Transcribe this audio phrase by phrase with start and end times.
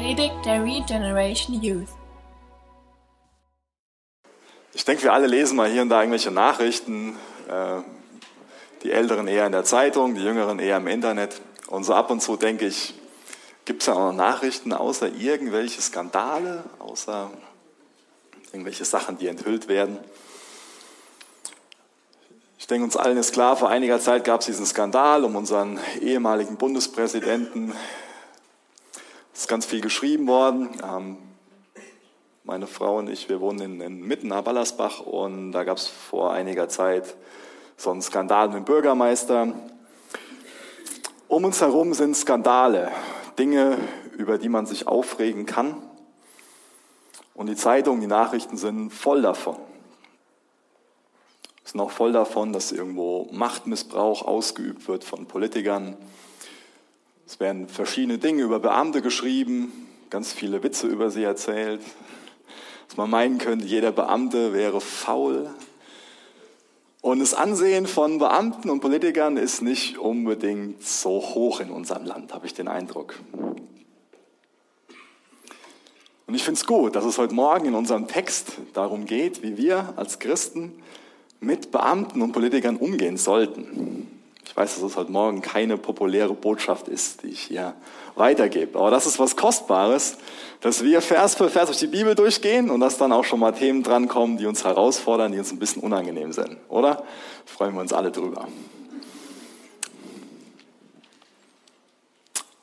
[0.00, 1.88] Predigt der Regeneration Youth.
[4.72, 7.18] Ich denke, wir alle lesen mal hier und da irgendwelche Nachrichten.
[7.46, 7.82] äh,
[8.82, 11.42] Die Älteren eher in der Zeitung, die Jüngeren eher im Internet.
[11.66, 12.94] Und so ab und zu denke ich,
[13.66, 17.30] gibt es da auch noch Nachrichten außer irgendwelche Skandale, außer
[18.54, 19.98] irgendwelche Sachen, die enthüllt werden.
[22.58, 25.78] Ich denke, uns allen ist klar, vor einiger Zeit gab es diesen Skandal um unseren
[26.00, 27.74] ehemaligen Bundespräsidenten.
[29.40, 30.68] Es ist ganz viel geschrieben worden.
[30.86, 31.16] Ähm,
[32.44, 35.86] meine Frau und ich, wir wohnen in, in mitten nach Ballersbach und da gab es
[35.86, 37.16] vor einiger Zeit
[37.78, 39.54] so einen Skandal mit dem Bürgermeister.
[41.26, 42.92] Um uns herum sind Skandale,
[43.38, 43.78] Dinge,
[44.18, 45.82] über die man sich aufregen kann.
[47.32, 49.56] Und die Zeitungen, die Nachrichten sind voll davon.
[51.64, 55.96] Sind auch voll davon, dass irgendwo Machtmissbrauch ausgeübt wird von Politikern.
[57.30, 59.70] Es werden verschiedene Dinge über Beamte geschrieben,
[60.10, 61.80] ganz viele Witze über sie erzählt.
[62.88, 65.48] Dass man meinen könnte, jeder Beamte wäre faul.
[67.02, 72.34] Und das Ansehen von Beamten und Politikern ist nicht unbedingt so hoch in unserem Land,
[72.34, 73.14] habe ich den Eindruck.
[76.26, 79.56] Und ich finde es gut, dass es heute Morgen in unserem Text darum geht, wie
[79.56, 80.82] wir als Christen
[81.38, 84.19] mit Beamten und Politikern umgehen sollten.
[84.50, 87.72] Ich weiß, dass es heute Morgen keine populäre Botschaft ist, die ich hier
[88.16, 88.80] weitergebe.
[88.80, 90.16] Aber das ist was Kostbares,
[90.60, 93.52] dass wir Vers für Vers durch die Bibel durchgehen und dass dann auch schon mal
[93.52, 96.56] Themen drankommen, die uns herausfordern, die uns ein bisschen unangenehm sind.
[96.68, 97.04] Oder?
[97.46, 98.48] Freuen wir uns alle drüber.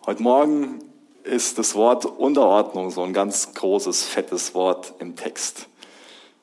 [0.06, 0.80] Heute Morgen
[1.24, 5.68] ist das Wort Unterordnung so ein ganz großes, fettes Wort im Text.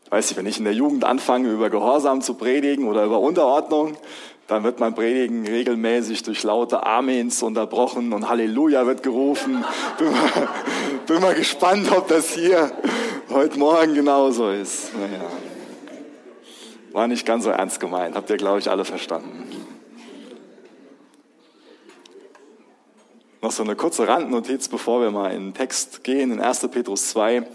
[0.07, 3.19] Ich weiß nicht, wenn ich in der Jugend anfange, über Gehorsam zu predigen oder über
[3.21, 3.97] Unterordnung,
[4.47, 9.65] dann wird mein Predigen regelmäßig durch laute Amens unterbrochen und Halleluja wird gerufen.
[9.99, 10.49] Bin mal,
[11.07, 12.71] bin mal gespannt, ob das hier
[13.31, 14.95] heute Morgen genauso ist.
[14.95, 15.25] Naja.
[16.93, 19.51] War nicht ganz so ernst gemeint, habt ihr, glaube ich, alle verstanden.
[23.41, 26.69] Noch so eine kurze Randnotiz, bevor wir mal in den Text gehen, in 1.
[26.69, 27.47] Petrus 2.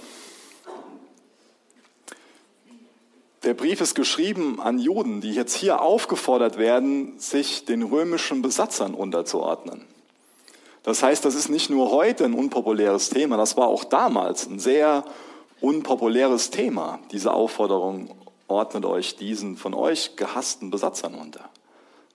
[3.43, 8.93] Der Brief ist geschrieben an Juden, die jetzt hier aufgefordert werden, sich den römischen Besatzern
[8.93, 9.85] unterzuordnen.
[10.83, 14.59] Das heißt, das ist nicht nur heute ein unpopuläres Thema, das war auch damals ein
[14.59, 15.05] sehr
[15.61, 18.09] unpopuläres Thema, diese Aufforderung,
[18.47, 21.49] ordnet euch diesen von euch gehassten Besatzern unter.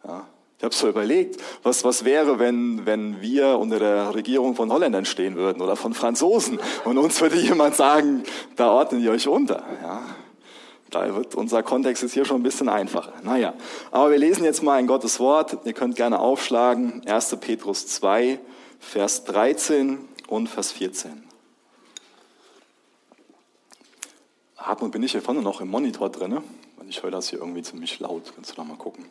[0.06, 0.26] Ja,
[0.58, 5.04] ich habe so überlegt, was, was wäre, wenn, wenn wir unter der Regierung von Holländern
[5.04, 8.24] stehen würden oder von Franzosen und uns würde jemand sagen,
[8.56, 9.62] da ordnen ihr euch unter.
[9.82, 10.02] Ja,
[10.94, 13.12] da wird unser Kontext jetzt hier schon ein bisschen einfacher.
[13.22, 13.54] Naja,
[13.90, 15.58] aber wir lesen jetzt mal ein Gottes Wort.
[15.64, 17.02] Ihr könnt gerne aufschlagen.
[17.06, 17.36] 1.
[17.40, 18.38] Petrus 2,
[18.78, 21.24] Vers 13 und Vers 14.
[24.56, 26.38] Hartmut, bin ich hier vorne noch im Monitor drin?
[26.76, 28.32] Weil ich höre das hier irgendwie ziemlich laut.
[28.34, 29.04] Kannst du da mal gucken.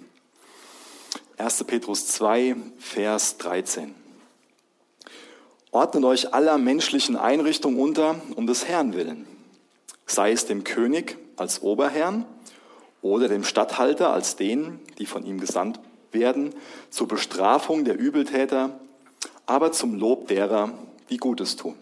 [1.38, 1.63] 1.
[1.65, 3.94] Petrus 2, Vers 13.
[5.71, 9.27] Ordnet euch aller menschlichen Einrichtungen unter, um des Herrn willen.
[10.05, 12.25] Sei es dem König als Oberherrn
[13.01, 15.79] oder dem Statthalter als denen, die von ihm gesandt
[16.11, 16.53] werden,
[16.89, 18.79] zur Bestrafung der Übeltäter,
[19.45, 20.71] aber zum Lob derer,
[21.09, 21.75] die Gutes tun.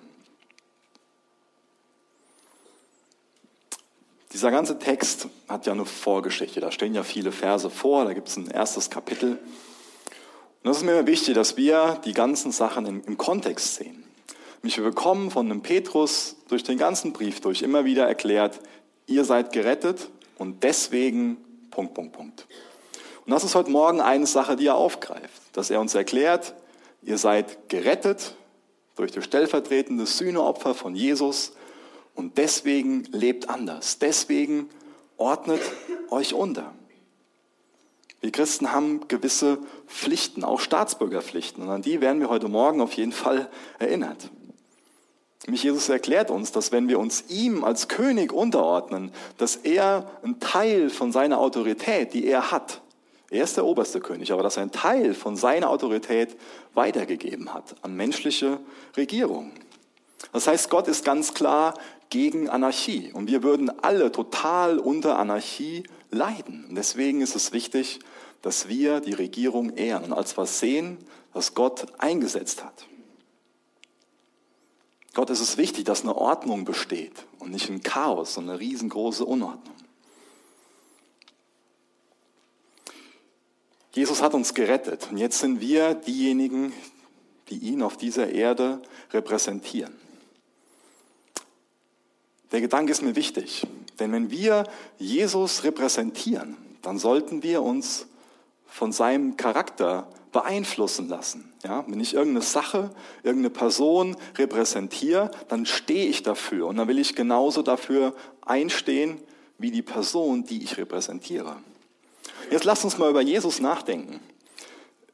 [4.33, 6.61] Dieser ganze Text hat ja eine Vorgeschichte.
[6.61, 9.31] Da stehen ja viele Verse vor, da gibt es ein erstes Kapitel.
[9.31, 14.03] Und das ist mir wichtig, dass wir die ganzen Sachen im, Kontext sehen.
[14.61, 18.59] Mich wir bekommen von einem Petrus durch den ganzen Brief durch immer wieder erklärt,
[19.07, 21.37] ihr seid gerettet und deswegen
[21.69, 22.47] Punkt, Punkt, Punkt.
[23.25, 26.53] Und das ist heute Morgen eine Sache, die er aufgreift, dass er uns erklärt,
[27.01, 28.35] ihr seid gerettet
[28.95, 31.53] durch das stellvertretende Sühneopfer von Jesus
[32.15, 33.99] und deswegen lebt anders.
[33.99, 34.69] Deswegen
[35.17, 35.61] ordnet
[36.09, 36.73] euch unter.
[38.19, 39.57] Wir Christen haben gewisse
[39.87, 41.63] Pflichten, auch Staatsbürgerpflichten.
[41.63, 43.49] Und an die werden wir heute Morgen auf jeden Fall
[43.79, 44.29] erinnert.
[45.47, 50.39] Mich Jesus erklärt uns, dass wenn wir uns ihm als König unterordnen, dass er einen
[50.39, 52.81] Teil von seiner Autorität, die er hat,
[53.31, 56.35] er ist der oberste König, aber dass er einen Teil von seiner Autorität
[56.73, 58.59] weitergegeben hat an menschliche
[58.97, 59.51] Regierung.
[60.33, 61.73] Das heißt, Gott ist ganz klar
[62.09, 66.65] gegen Anarchie und wir würden alle total unter Anarchie leiden.
[66.69, 67.99] Und deswegen ist es wichtig,
[68.41, 70.97] dass wir die Regierung ehren und als was sehen,
[71.31, 72.85] was Gott eingesetzt hat.
[75.13, 79.25] Gott ist es wichtig, dass eine Ordnung besteht und nicht ein Chaos, sondern eine riesengroße
[79.25, 79.75] Unordnung.
[83.93, 86.71] Jesus hat uns gerettet und jetzt sind wir diejenigen,
[87.49, 88.81] die ihn auf dieser Erde
[89.11, 89.93] repräsentieren.
[92.53, 93.67] der Gedanke ist mir wichtig.
[93.99, 94.63] Denn wenn wir
[94.97, 98.07] Jesus repräsentieren, dann sollten wir uns
[98.65, 101.51] von seinem Charakter beeinflussen lassen.
[101.63, 102.91] Ja, wenn ich irgendeine Sache,
[103.23, 108.13] irgendeine Person repräsentiere, dann stehe ich dafür und dann will ich genauso dafür
[108.45, 109.19] einstehen
[109.57, 111.57] wie die Person, die ich repräsentiere.
[112.49, 114.19] Jetzt lasst uns mal über Jesus nachdenken.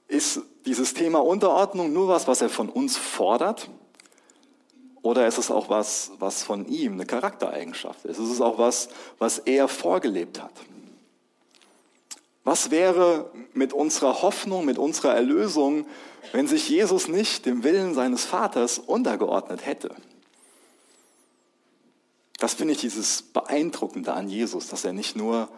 [0.07, 3.69] Ist dieses Thema Unterordnung nur was, was er von uns fordert?
[5.01, 8.19] Oder ist es auch was, was von ihm eine Charaktereigenschaft ist?
[8.19, 10.51] Ist es auch was, was er vorgelebt hat?
[12.47, 15.85] Was wäre mit unserer Hoffnung, mit unserer Erlösung,
[16.31, 19.93] wenn sich Jesus nicht dem Willen seines Vaters untergeordnet hätte?
[22.39, 25.49] Das finde ich dieses Beeindruckende an Jesus, dass er nicht nur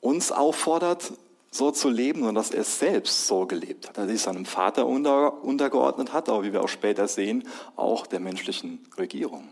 [0.00, 1.12] uns auffordert,
[1.50, 3.98] so zu leben, sondern dass er selbst so gelebt hat.
[3.98, 7.46] Dass er sich seinem Vater unter, untergeordnet hat, aber wie wir auch später sehen,
[7.76, 9.46] auch der menschlichen Regierung.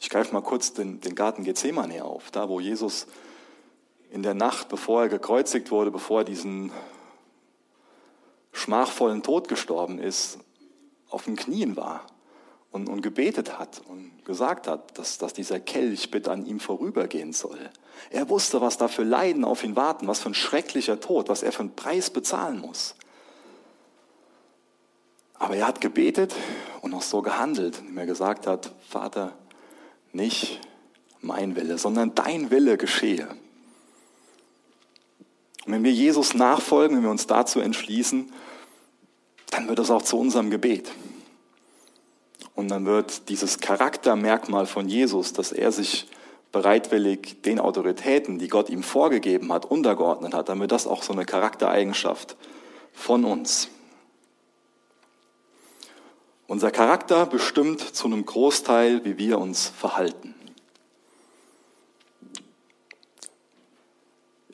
[0.00, 3.06] Ich greife mal kurz den, den Garten Gethsemane auf, da wo Jesus
[4.14, 6.70] in der Nacht, bevor er gekreuzigt wurde, bevor er diesen
[8.52, 10.38] schmachvollen Tod gestorben ist,
[11.10, 12.06] auf den Knien war
[12.70, 17.32] und, und gebetet hat und gesagt hat, dass, dass dieser Kelch bitte an ihm vorübergehen
[17.32, 17.58] soll.
[18.10, 21.42] Er wusste, was da für Leiden auf ihn warten, was für ein schrecklicher Tod, was
[21.42, 22.94] er für einen Preis bezahlen muss.
[25.40, 26.36] Aber er hat gebetet
[26.82, 29.32] und auch so gehandelt, indem er gesagt hat, Vater,
[30.12, 30.60] nicht
[31.20, 33.26] mein Wille, sondern dein Wille geschehe.
[35.66, 38.30] Und wenn wir Jesus nachfolgen, wenn wir uns dazu entschließen,
[39.50, 40.90] dann wird es auch zu unserem Gebet.
[42.54, 46.06] Und dann wird dieses Charaktermerkmal von Jesus, dass er sich
[46.52, 51.12] bereitwillig den Autoritäten, die Gott ihm vorgegeben hat, untergeordnet hat, dann wird das auch so
[51.12, 52.36] eine Charaktereigenschaft
[52.92, 53.68] von uns.
[56.46, 60.33] Unser Charakter bestimmt zu einem Großteil, wie wir uns verhalten.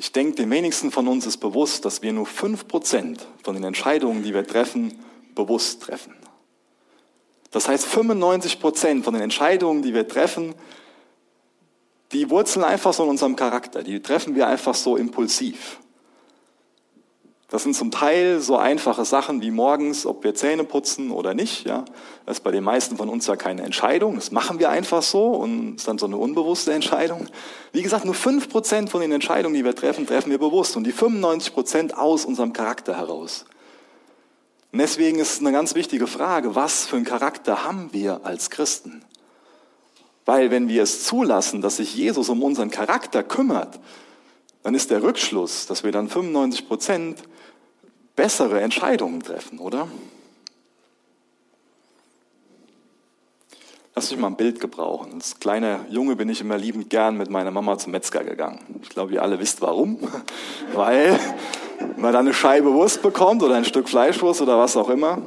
[0.00, 4.22] Ich denke, den wenigsten von uns ist bewusst, dass wir nur 5% von den Entscheidungen,
[4.22, 4.98] die wir treffen,
[5.34, 6.14] bewusst treffen.
[7.50, 10.54] Das heißt, 95% von den Entscheidungen, die wir treffen,
[12.12, 13.82] die wurzeln einfach so in unserem Charakter.
[13.82, 15.80] Die treffen wir einfach so impulsiv.
[17.50, 21.66] Das sind zum Teil so einfache Sachen wie morgens, ob wir Zähne putzen oder nicht.
[21.66, 21.84] Ja,
[22.24, 24.14] das ist bei den meisten von uns ja keine Entscheidung.
[24.14, 27.26] Das machen wir einfach so und ist dann so eine unbewusste Entscheidung.
[27.72, 30.84] Wie gesagt, nur fünf Prozent von den Entscheidungen, die wir treffen, treffen wir bewusst und
[30.84, 33.46] die 95 Prozent aus unserem Charakter heraus.
[34.70, 38.50] Und deswegen ist es eine ganz wichtige Frage, was für einen Charakter haben wir als
[38.50, 39.04] Christen?
[40.24, 43.80] Weil wenn wir es zulassen, dass sich Jesus um unseren Charakter kümmert,
[44.62, 47.22] dann ist der Rückschluss, dass wir dann 95 Prozent
[48.16, 49.88] bessere Entscheidungen treffen, oder?
[53.94, 55.14] Lass mich mal ein Bild gebrauchen.
[55.14, 58.80] Als kleiner Junge bin ich immer liebend gern mit meiner Mama zum Metzger gegangen.
[58.82, 59.98] Ich glaube, ihr alle wisst warum.
[60.74, 61.18] Weil
[61.96, 65.18] man dann eine Scheibe Wurst bekommt oder ein Stück Fleischwurst oder was auch immer.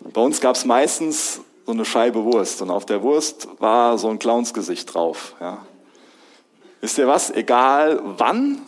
[0.00, 4.08] Bei uns gab es meistens so eine Scheibe Wurst und auf der Wurst war so
[4.08, 5.34] ein Clownsgesicht drauf.
[5.40, 5.66] Ja.
[6.84, 7.30] Wisst ihr was?
[7.30, 8.60] Egal wann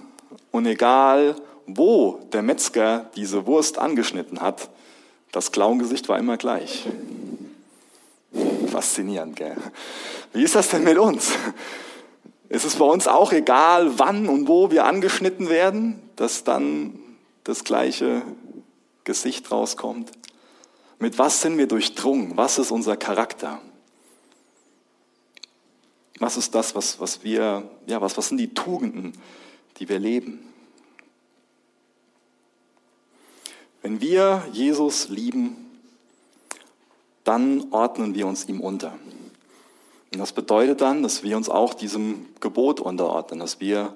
[0.50, 4.70] und egal wo der Metzger diese Wurst angeschnitten hat,
[5.32, 6.86] das Clowngesicht war immer gleich.
[8.72, 9.58] Faszinierend, gell?
[10.32, 11.30] Wie ist das denn mit uns?
[12.48, 16.98] Ist es bei uns auch egal, wann und wo wir angeschnitten werden, dass dann
[17.44, 18.22] das gleiche
[19.04, 20.10] Gesicht rauskommt?
[20.98, 22.34] Mit was sind wir durchdrungen?
[22.38, 23.60] Was ist unser Charakter?
[26.18, 29.12] Was ist das, was, was wir, ja, was, was sind die Tugenden,
[29.78, 30.40] die wir leben?
[33.82, 35.56] Wenn wir Jesus lieben,
[37.24, 38.94] dann ordnen wir uns ihm unter.
[40.12, 43.94] Und das bedeutet dann, dass wir uns auch diesem Gebot unterordnen, dass wir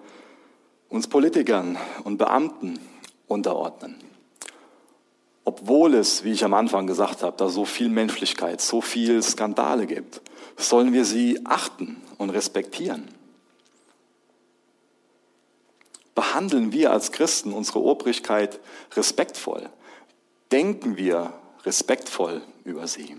[0.89, 2.79] uns Politikern und Beamten
[3.29, 3.97] unterordnen.
[5.45, 9.87] Obwohl es, wie ich am Anfang gesagt habe, da so viel Menschlichkeit, so viel Skandale
[9.87, 10.21] gibt,
[10.57, 13.09] sollen wir sie achten und respektieren.
[16.15, 18.61] Behandeln wir als Christen unsere Obrigkeit
[18.95, 19.69] respektvoll
[20.51, 21.33] denken wir
[21.65, 23.17] respektvoll über sie.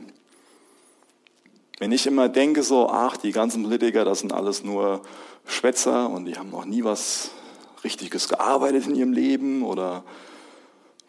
[1.80, 5.02] Wenn ich immer denke so, ach, die ganzen Politiker, das sind alles nur
[5.46, 7.32] Schwätzer und die haben noch nie was
[7.84, 10.04] Richtiges gearbeitet in ihrem Leben oder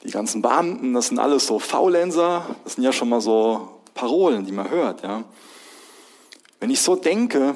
[0.05, 4.47] die ganzen Beamten, das sind alles so Faulenzer, das sind ja schon mal so Parolen,
[4.47, 5.25] die man hört, ja.
[6.61, 7.55] Wenn ich so denke,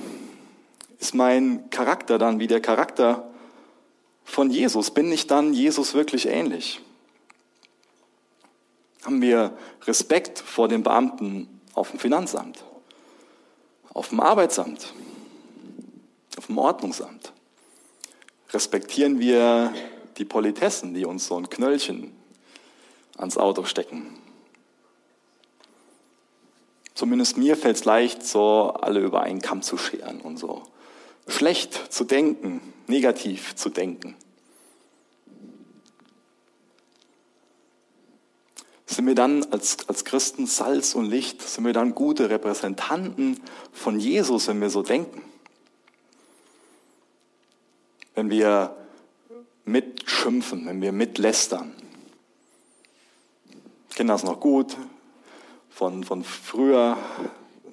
[0.98, 3.30] ist mein Charakter dann wie der Charakter
[4.24, 4.90] von Jesus?
[4.90, 6.80] Bin ich dann Jesus wirklich ähnlich?
[9.06, 12.64] haben wir Respekt vor den Beamten auf dem Finanzamt?
[13.94, 14.92] Auf dem Arbeitsamt,
[16.36, 17.32] auf dem Ordnungsamt.
[18.50, 19.72] Respektieren wir
[20.18, 22.12] die Politessen, die uns so ein Knöllchen
[23.16, 24.18] ans Auto stecken.
[26.94, 30.62] Zumindest mir fällt es leicht, so alle über einen Kamm zu scheren und so
[31.26, 34.16] schlecht zu denken, negativ zu denken.
[38.86, 41.42] Sind wir dann als, als Christen Salz und Licht?
[41.42, 43.40] Sind wir dann gute Repräsentanten
[43.72, 45.22] von Jesus, wenn wir so denken?
[48.14, 48.74] Wenn wir
[49.66, 51.74] mitschimpfen, wenn wir mitlästern.
[53.90, 54.76] Ich kenne das noch gut
[55.68, 56.96] von, von früher,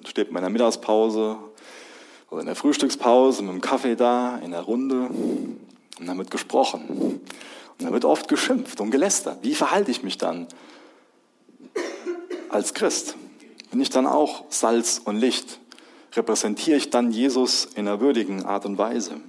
[0.06, 1.38] steht in der Mittagspause
[2.30, 5.08] oder in der Frühstückspause mit dem Kaffee da, in der Runde
[5.98, 6.88] und dann wird gesprochen.
[6.88, 9.38] Und dann wird oft geschimpft und gelästert.
[9.42, 10.46] Wie verhalte ich mich dann
[12.48, 13.16] als Christ?
[13.70, 15.58] Bin ich dann auch Salz und Licht?
[16.12, 19.20] Repräsentiere ich dann Jesus in einer würdigen Art und Weise?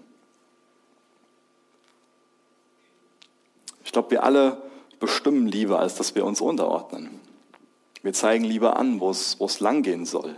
[3.84, 4.62] Ich glaube, wir alle
[5.00, 7.20] bestimmen lieber, als dass wir uns unterordnen.
[8.04, 10.36] Wir zeigen lieber an, wo es, wo es langgehen soll,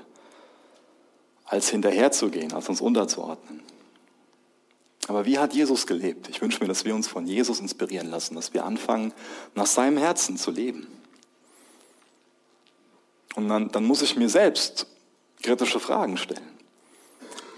[1.47, 3.61] als hinterherzugehen, als uns unterzuordnen.
[5.07, 6.27] Aber wie hat Jesus gelebt?
[6.27, 9.13] Ich wünsche mir, dass wir uns von Jesus inspirieren lassen, dass wir anfangen,
[9.55, 10.87] nach seinem Herzen zu leben.
[13.35, 14.87] Und dann, dann muss ich mir selbst
[15.41, 16.45] kritische Fragen stellen.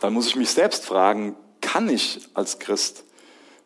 [0.02, 3.04] Dann muss ich mich selbst fragen, kann ich als Christ,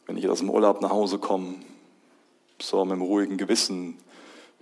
[0.06, 1.56] wenn ich aus dem Urlaub nach Hause komme,
[2.62, 3.98] so mit einem ruhigen Gewissen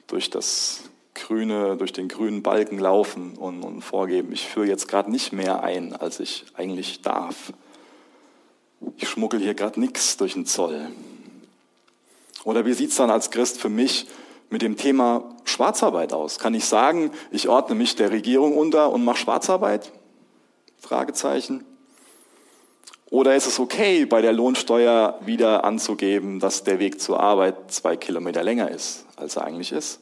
[0.07, 5.11] durch das grüne, durch den grünen Balken laufen und, und vorgeben, ich führe jetzt gerade
[5.11, 7.53] nicht mehr ein, als ich eigentlich darf.
[8.97, 10.87] Ich schmuggel hier gerade nichts durch den Zoll.
[12.43, 14.07] Oder wie sieht es dann als Christ für mich
[14.49, 16.39] mit dem Thema Schwarzarbeit aus?
[16.39, 19.91] Kann ich sagen, ich ordne mich der Regierung unter und mache Schwarzarbeit?
[20.79, 21.63] Fragezeichen.
[23.11, 27.97] Oder ist es okay, bei der Lohnsteuer wieder anzugeben, dass der Weg zur Arbeit zwei
[27.97, 29.99] Kilometer länger ist, als er eigentlich ist?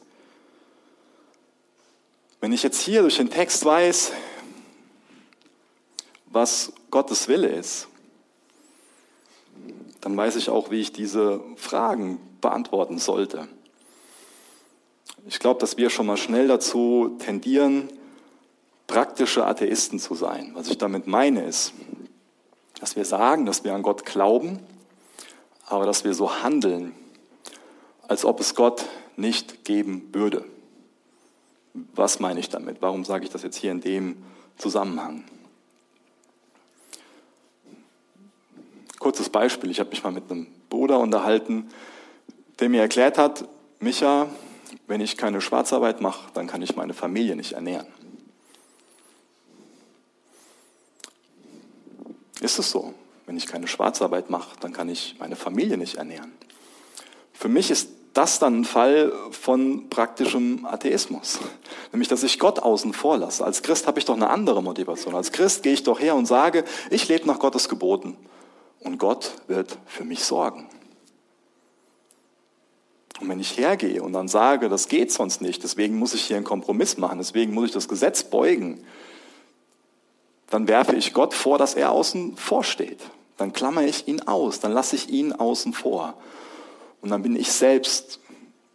[2.40, 4.12] Wenn ich jetzt hier durch den Text weiß,
[6.26, 7.88] was Gottes Wille ist,
[10.00, 13.46] dann weiß ich auch, wie ich diese Fragen beantworten sollte.
[15.26, 17.90] Ich glaube, dass wir schon mal schnell dazu tendieren,
[18.86, 20.52] praktische Atheisten zu sein.
[20.54, 21.74] Was ich damit meine ist,
[22.80, 24.60] dass wir sagen, dass wir an Gott glauben,
[25.66, 26.94] aber dass wir so handeln,
[28.08, 30.46] als ob es Gott nicht geben würde.
[31.72, 32.78] Was meine ich damit?
[32.80, 34.22] Warum sage ich das jetzt hier in dem
[34.58, 35.24] Zusammenhang?
[38.98, 39.70] Kurzes Beispiel.
[39.70, 41.70] Ich habe mich mal mit einem Bruder unterhalten,
[42.58, 43.48] der mir erklärt hat,
[43.78, 44.28] Micha,
[44.86, 47.86] wenn ich keine Schwarzarbeit mache, dann kann ich meine Familie nicht ernähren.
[52.40, 52.94] Ist es so?
[53.26, 56.32] Wenn ich keine Schwarzarbeit mache, dann kann ich meine Familie nicht ernähren.
[57.32, 61.38] Für mich ist das dann ein Fall von praktischem Atheismus.
[61.92, 63.44] Nämlich, dass ich Gott außen vor lasse.
[63.44, 65.14] Als Christ habe ich doch eine andere Motivation.
[65.14, 68.16] Als Christ gehe ich doch her und sage, ich lebe nach Gottes Geboten
[68.80, 70.66] und Gott wird für mich sorgen.
[73.20, 76.36] Und wenn ich hergehe und dann sage, das geht sonst nicht, deswegen muss ich hier
[76.36, 78.82] einen Kompromiss machen, deswegen muss ich das Gesetz beugen,
[80.48, 82.98] dann werfe ich Gott vor, dass er außen vor steht.
[83.36, 86.14] Dann klammere ich ihn aus, dann lasse ich ihn außen vor.
[87.00, 88.20] Und dann bin ich selbst,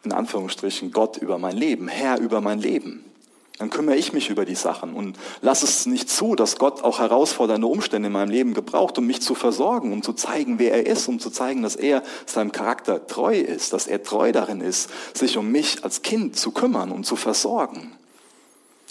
[0.04, 3.06] in Anführungsstrichen, Gott über mein Leben, Herr über mein Leben.
[3.58, 7.00] Dann kümmere ich mich über die Sachen und lasse es nicht zu, dass Gott auch
[7.00, 10.86] herausfordernde Umstände in meinem Leben gebraucht, um mich zu versorgen, um zu zeigen, wer er
[10.86, 14.90] ist, um zu zeigen, dass er seinem Charakter treu ist, dass er treu darin ist,
[15.14, 17.94] sich um mich als Kind zu kümmern und zu versorgen.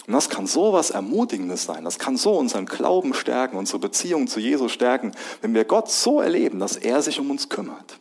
[0.07, 1.83] Und das kann so was Ermutigendes sein.
[1.83, 5.11] Das kann so unseren Glauben stärken, unsere Beziehung zu Jesus stärken,
[5.41, 7.99] wenn wir Gott so erleben, dass er sich um uns kümmert.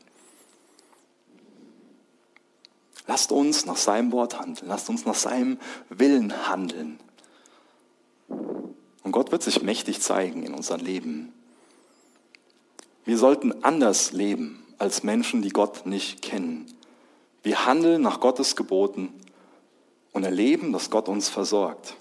[3.07, 4.69] Lasst uns nach seinem Wort handeln.
[4.69, 5.59] Lasst uns nach seinem
[5.91, 6.99] Willen handeln.
[8.29, 11.33] Und Gott wird sich mächtig zeigen in unserem Leben.
[13.05, 16.67] Wir sollten anders leben als Menschen, die Gott nicht kennen.
[17.43, 19.13] Wir handeln nach Gottes Geboten
[20.13, 21.95] und erleben, dass Gott uns versorgt.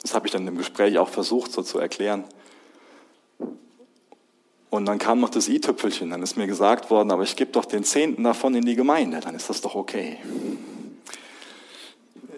[0.00, 2.24] Das habe ich dann im Gespräch auch versucht so zu erklären.
[4.72, 7.66] Und dann kam noch das i-Tüpfelchen, dann ist mir gesagt worden, aber ich gebe doch
[7.66, 10.16] den Zehnten davon in die Gemeinde, dann ist das doch okay.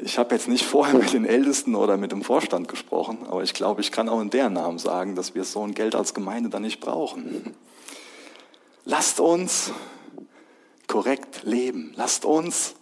[0.02, 3.54] Ich habe jetzt nicht vorher mit den Ältesten oder mit dem Vorstand gesprochen, aber ich
[3.54, 6.50] glaube, ich kann auch in deren Namen sagen, dass wir so ein Geld als Gemeinde
[6.50, 7.54] dann nicht brauchen.
[8.84, 9.70] Lasst uns
[10.88, 11.92] korrekt leben.
[11.94, 12.74] Lasst uns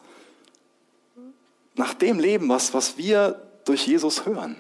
[1.75, 4.57] nach dem leben, was, was wir durch Jesus hören.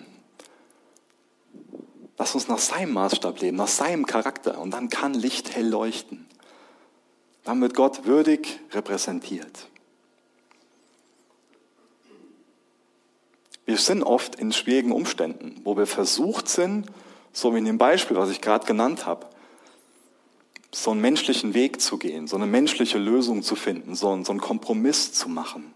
[2.18, 4.60] Lass uns nach seinem Maßstab leben, nach seinem Charakter.
[4.60, 6.26] Und dann kann Licht hell leuchten.
[7.44, 9.68] Dann wird Gott würdig repräsentiert.
[13.64, 16.86] Wir sind oft in schwierigen Umständen, wo wir versucht sind,
[17.32, 19.26] so wie in dem Beispiel, was ich gerade genannt habe,
[20.72, 24.32] so einen menschlichen Weg zu gehen, so eine menschliche Lösung zu finden, so einen, so
[24.32, 25.72] einen Kompromiss zu machen.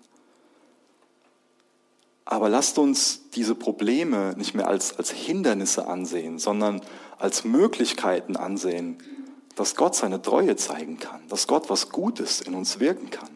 [2.26, 6.82] Aber lasst uns diese Probleme nicht mehr als, als Hindernisse ansehen, sondern
[7.18, 8.98] als Möglichkeiten ansehen,
[9.54, 13.30] dass Gott seine Treue zeigen kann, dass Gott was Gutes in uns wirken kann.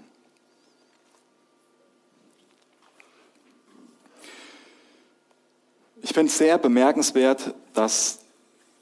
[6.02, 8.18] Ich finde es sehr bemerkenswert, dass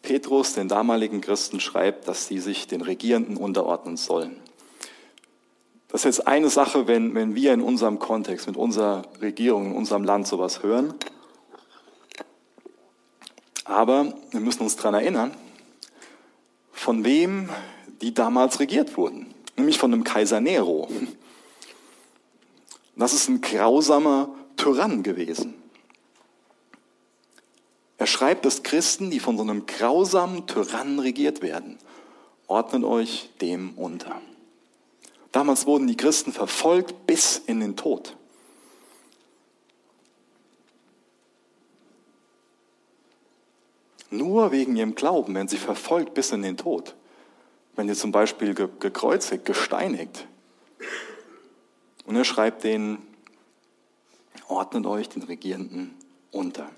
[0.00, 4.40] Petrus den damaligen Christen schreibt, dass sie sich den Regierenden unterordnen sollen.
[5.88, 9.76] Das ist jetzt eine Sache, wenn, wenn wir in unserem Kontext, mit unserer Regierung, in
[9.76, 10.94] unserem Land sowas hören.
[13.64, 15.34] Aber wir müssen uns daran erinnern,
[16.72, 17.48] von wem
[18.02, 19.34] die damals regiert wurden.
[19.56, 20.88] Nämlich von dem Kaiser Nero.
[22.96, 25.54] Das ist ein grausamer Tyrann gewesen.
[27.96, 31.78] Er schreibt, dass Christen, die von so einem grausamen Tyrannen regiert werden,
[32.46, 34.20] ordnet euch dem unter.
[35.32, 38.16] Damals wurden die Christen verfolgt bis in den Tod.
[44.10, 46.94] Nur wegen ihrem Glauben werden sie verfolgt bis in den Tod.
[47.76, 50.26] Wenn sie zum Beispiel gekreuzigt, gesteinigt.
[52.06, 53.06] Und er schreibt denen,
[54.48, 55.94] ordnet euch den Regierenden
[56.30, 56.70] unter.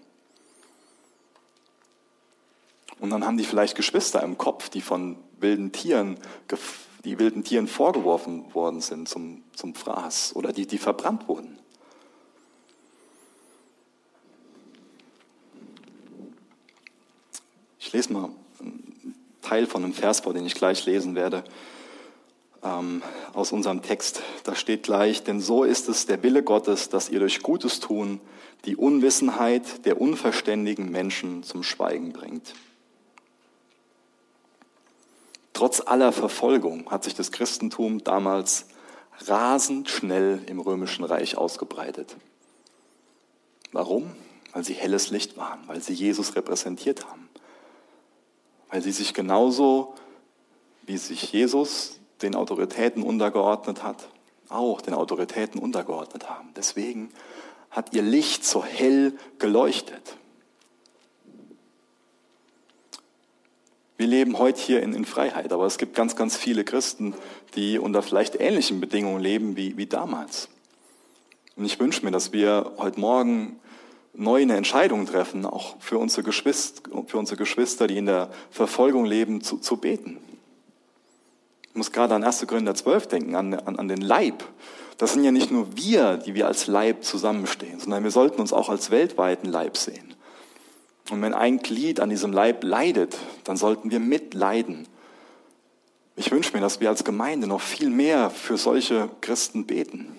[2.98, 6.18] Und dann haben die vielleicht Geschwister im Kopf, die von wilden Tieren,
[7.04, 11.58] die wilden Tieren vorgeworfen worden sind zum, zum Fraß oder die, die verbrannt wurden.
[17.78, 21.42] Ich lese mal einen Teil von einem Vers vor, den ich gleich lesen werde,
[22.62, 24.22] ähm, aus unserem Text.
[24.44, 28.20] Da steht gleich, denn so ist es der Wille Gottes, dass ihr durch Gutes tun
[28.66, 32.54] die Unwissenheit der unverständigen Menschen zum Schweigen bringt.
[35.60, 38.64] Trotz aller Verfolgung hat sich das Christentum damals
[39.26, 42.16] rasend schnell im römischen Reich ausgebreitet.
[43.70, 44.10] Warum?
[44.54, 47.28] Weil sie helles Licht waren, weil sie Jesus repräsentiert haben,
[48.70, 49.92] weil sie sich genauso,
[50.86, 54.08] wie sich Jesus den Autoritäten untergeordnet hat,
[54.48, 56.54] auch den Autoritäten untergeordnet haben.
[56.56, 57.10] Deswegen
[57.70, 60.16] hat ihr Licht so hell geleuchtet.
[64.00, 67.12] Wir leben heute hier in, in, Freiheit, aber es gibt ganz, ganz viele Christen,
[67.54, 70.48] die unter vielleicht ähnlichen Bedingungen leben wie, wie damals.
[71.54, 73.60] Und ich wünsche mir, dass wir heute Morgen
[74.14, 79.04] neu eine Entscheidung treffen, auch für unsere Geschwister, für unsere Geschwister die in der Verfolgung
[79.04, 80.16] leben, zu, zu beten.
[81.68, 82.46] Ich muss gerade an 1.
[82.46, 84.42] Korinther 12 denken, an, an, an den Leib.
[84.96, 88.54] Das sind ja nicht nur wir, die wir als Leib zusammenstehen, sondern wir sollten uns
[88.54, 90.09] auch als weltweiten Leib sehen.
[91.10, 94.86] Und wenn ein Glied an diesem Leib leidet, dann sollten wir mitleiden.
[96.16, 100.14] Ich wünsche mir, dass wir als Gemeinde noch viel mehr für solche Christen beten.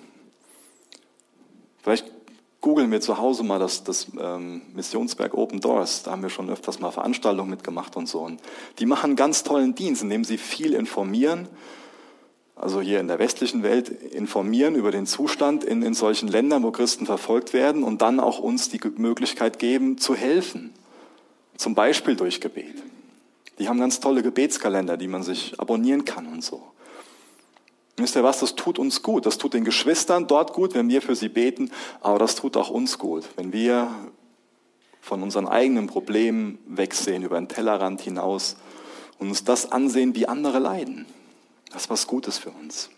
[1.83, 2.11] Vielleicht
[2.59, 6.03] googeln wir zu Hause mal das, das ähm, Missionswerk Open Doors.
[6.03, 8.19] Da haben wir schon öfters mal Veranstaltungen mitgemacht und so.
[8.19, 8.41] Und
[8.79, 11.47] die machen einen ganz tollen Dienst, indem sie viel informieren
[12.61, 16.71] also hier in der westlichen Welt, informieren über den Zustand in, in solchen Ländern, wo
[16.71, 20.71] Christen verfolgt werden und dann auch uns die Möglichkeit geben, zu helfen.
[21.61, 22.81] Zum Beispiel durch Gebet.
[23.59, 26.63] Die haben ganz tolle Gebetskalender, die man sich abonnieren kann und so.
[27.97, 29.27] Wisst ihr was, das tut uns gut.
[29.27, 31.69] Das tut den Geschwistern dort gut, wenn wir für sie beten,
[31.99, 33.93] aber das tut auch uns gut, wenn wir
[35.01, 38.57] von unseren eigenen Problemen wegsehen, über den Tellerrand hinaus
[39.19, 41.05] und uns das ansehen, wie andere leiden.
[41.71, 42.89] Das ist was Gutes für uns.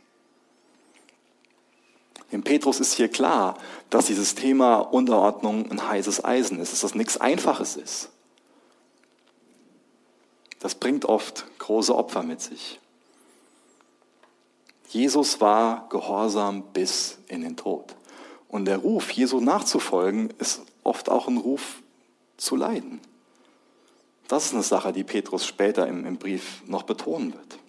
[2.31, 3.57] Dem Petrus ist hier klar,
[3.89, 8.09] dass dieses Thema Unterordnung ein heißes Eisen ist, dass das nichts Einfaches ist.
[10.63, 12.79] Das bringt oft große Opfer mit sich.
[14.87, 17.97] Jesus war gehorsam bis in den Tod.
[18.47, 21.81] Und der Ruf, Jesu nachzufolgen, ist oft auch ein Ruf
[22.37, 23.01] zu leiden.
[24.29, 27.59] Das ist eine Sache, die Petrus später im, im Brief noch betonen wird.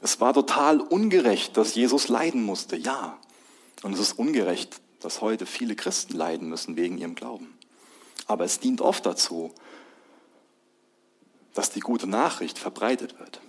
[0.00, 3.18] Es war total ungerecht, dass Jesus leiden musste, ja.
[3.82, 7.58] Und es ist ungerecht, dass heute viele Christen leiden müssen wegen ihrem Glauben.
[8.28, 9.52] Aber es dient oft dazu,
[11.56, 13.40] dass die gute Nachricht verbreitet wird.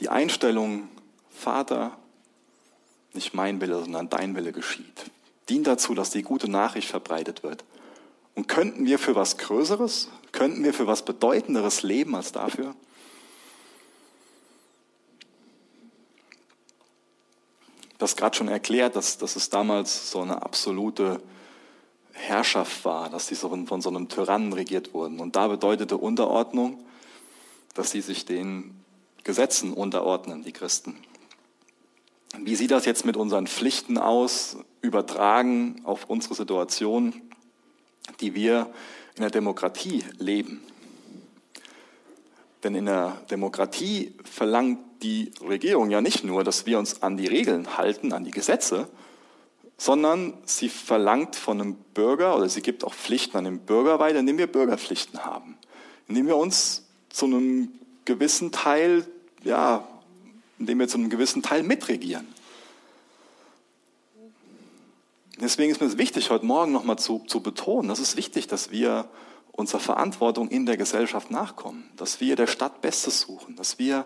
[0.00, 0.88] Die Einstellung,
[1.28, 1.98] Vater,
[3.12, 5.10] nicht mein Wille, sondern dein Wille geschieht.
[5.50, 7.62] Dient dazu, dass die gute Nachricht verbreitet wird.
[8.34, 12.74] Und könnten wir für was Größeres, könnten wir für was Bedeutenderes leben als dafür?
[17.98, 21.20] Das gerade schon erklärt, dass, dass es damals so eine absolute
[22.14, 25.20] Herrschaft war, dass von, von so einem Tyrannen regiert wurden.
[25.20, 26.82] Und da bedeutete Unterordnung,
[27.74, 28.80] dass sie sich den
[29.24, 30.96] Gesetzen unterordnen, die Christen.
[32.38, 37.14] Wie sieht das jetzt mit unseren Pflichten aus, übertragen auf unsere Situation,
[38.20, 38.72] die wir
[39.16, 40.62] in der Demokratie leben?
[42.62, 47.26] Denn in der Demokratie verlangt die Regierung ja nicht nur, dass wir uns an die
[47.26, 48.88] Regeln halten, an die Gesetze,
[49.76, 54.20] sondern sie verlangt von einem Bürger oder sie gibt auch Pflichten an den Bürger weiter,
[54.20, 55.56] indem wir Bürgerpflichten haben,
[56.08, 57.72] indem wir uns zu einem
[58.04, 59.06] gewissen Teil,
[59.42, 59.86] ja,
[60.58, 62.26] indem wir zu einem gewissen Teil mitregieren.
[65.40, 68.70] Deswegen ist mir es wichtig, heute Morgen nochmal zu, zu betonen, das ist wichtig, dass
[68.70, 69.08] wir
[69.50, 74.04] unserer Verantwortung in der Gesellschaft nachkommen, dass wir der Stadt Bestes suchen, dass wir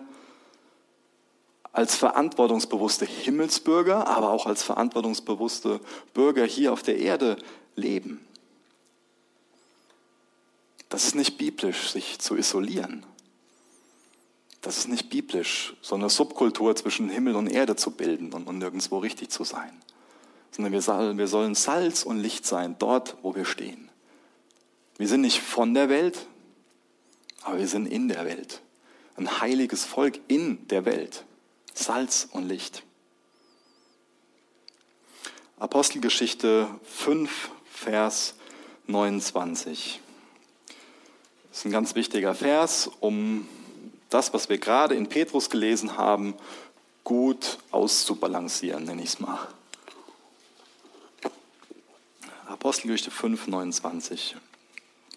[1.79, 5.79] als verantwortungsbewusste Himmelsbürger, aber auch als verantwortungsbewusste
[6.13, 7.37] Bürger hier auf der Erde
[7.77, 8.19] leben.
[10.89, 13.05] Das ist nicht biblisch, sich zu isolieren.
[14.59, 18.97] Das ist nicht biblisch, so eine Subkultur zwischen Himmel und Erde zu bilden und, nirgendwo
[18.97, 19.71] richtig zu sein.
[20.51, 23.89] Sondern wir sollen, Salz und Licht sein, dort, wo wir stehen.
[24.97, 26.27] Wir sind nicht von der Welt,
[27.43, 28.61] aber wir sind in der Welt.
[29.15, 31.23] Ein heiliges Volk in der Welt.
[31.79, 32.83] Salz und Licht.
[35.59, 38.35] Apostelgeschichte 5, Vers
[38.87, 40.01] 29.
[41.47, 43.47] Das ist ein ganz wichtiger Vers, um
[44.09, 46.35] das, was wir gerade in Petrus gelesen haben,
[47.05, 49.47] gut auszubalancieren, nenne ich es mal.
[52.47, 54.35] Apostelgeschichte 5, 29.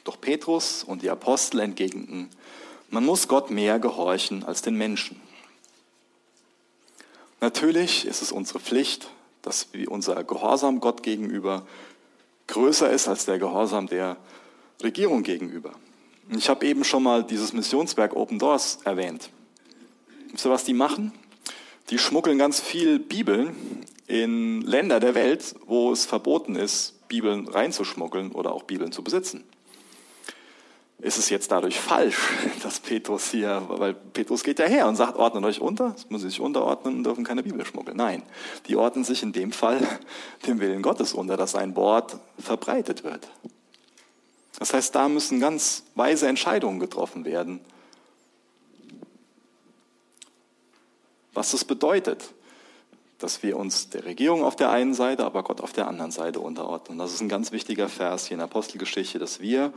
[0.04, 2.30] Doch Petrus und die Apostel entgegneten,
[2.88, 5.20] man muss Gott mehr gehorchen als den Menschen.
[7.42, 9.10] Natürlich ist es unsere Pflicht,
[9.42, 11.66] dass unser Gehorsam Gott gegenüber
[12.46, 14.16] größer ist als der Gehorsam der
[14.80, 15.72] Regierung gegenüber.
[16.30, 19.28] Ich habe eben schon mal dieses Missionswerk Open Doors erwähnt.
[20.30, 21.10] Wisst ihr, was die machen?
[21.90, 23.56] Die schmuggeln ganz viel Bibeln
[24.06, 29.42] in Länder der Welt, wo es verboten ist, Bibeln reinzuschmuggeln oder auch Bibeln zu besitzen
[31.02, 32.16] ist es jetzt dadurch falsch,
[32.62, 36.30] dass Petrus hier, weil Petrus geht ja her und sagt, ordnet euch unter, das müssen
[36.30, 37.96] sich unterordnen und dürfen keine Bibel schmuggeln.
[37.96, 38.22] Nein,
[38.68, 39.80] die ordnen sich in dem Fall
[40.46, 43.28] dem Willen Gottes unter, dass sein Wort verbreitet wird.
[44.58, 47.60] Das heißt, da müssen ganz weise Entscheidungen getroffen werden.
[51.34, 52.32] Was das bedeutet,
[53.18, 56.38] dass wir uns der Regierung auf der einen Seite, aber Gott auf der anderen Seite
[56.38, 56.98] unterordnen.
[56.98, 59.72] Das ist ein ganz wichtiger Vers hier in der Apostelgeschichte, dass wir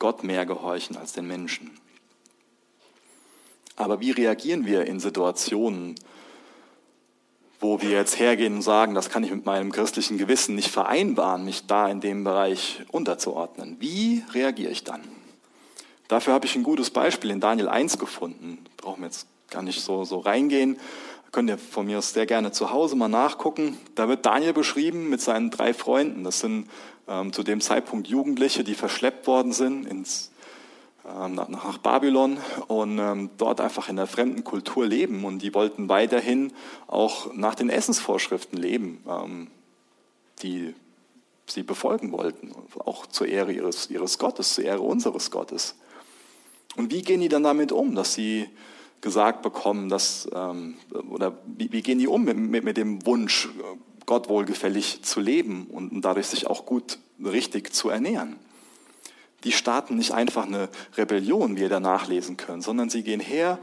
[0.00, 1.70] Gott mehr gehorchen als den Menschen.
[3.76, 5.94] Aber wie reagieren wir in Situationen,
[7.60, 11.44] wo wir jetzt hergehen und sagen, das kann ich mit meinem christlichen Gewissen nicht vereinbaren,
[11.44, 13.76] mich da in dem Bereich unterzuordnen?
[13.78, 15.02] Wie reagiere ich dann?
[16.08, 18.58] Dafür habe ich ein gutes Beispiel in Daniel 1 gefunden.
[18.78, 20.78] Brauchen wir jetzt gar nicht so, so reingehen.
[21.30, 23.78] Könnt ihr von mir aus sehr gerne zu Hause mal nachgucken.
[23.94, 26.24] Da wird Daniel beschrieben mit seinen drei Freunden.
[26.24, 26.68] Das sind
[27.10, 30.30] ähm, zu dem Zeitpunkt Jugendliche, die verschleppt worden sind ins,
[31.04, 35.24] ähm, nach, nach, Babylon und ähm, dort einfach in der fremden Kultur leben.
[35.24, 36.52] Und die wollten weiterhin
[36.86, 39.48] auch nach den Essensvorschriften leben, ähm,
[40.42, 40.74] die
[41.46, 45.74] sie befolgen wollten, auch zur Ehre ihres, ihres Gottes, zur Ehre unseres Gottes.
[46.76, 48.48] Und wie gehen die dann damit um, dass sie
[49.00, 50.76] gesagt bekommen, dass, ähm,
[51.10, 53.48] oder wie, wie, gehen die um mit, mit, mit dem Wunsch,
[54.10, 58.40] Gott wohlgefällig zu leben und dadurch sich auch gut richtig zu ernähren.
[59.44, 63.60] Die starten nicht einfach eine Rebellion, wie ihr da nachlesen könnt, sondern sie gehen her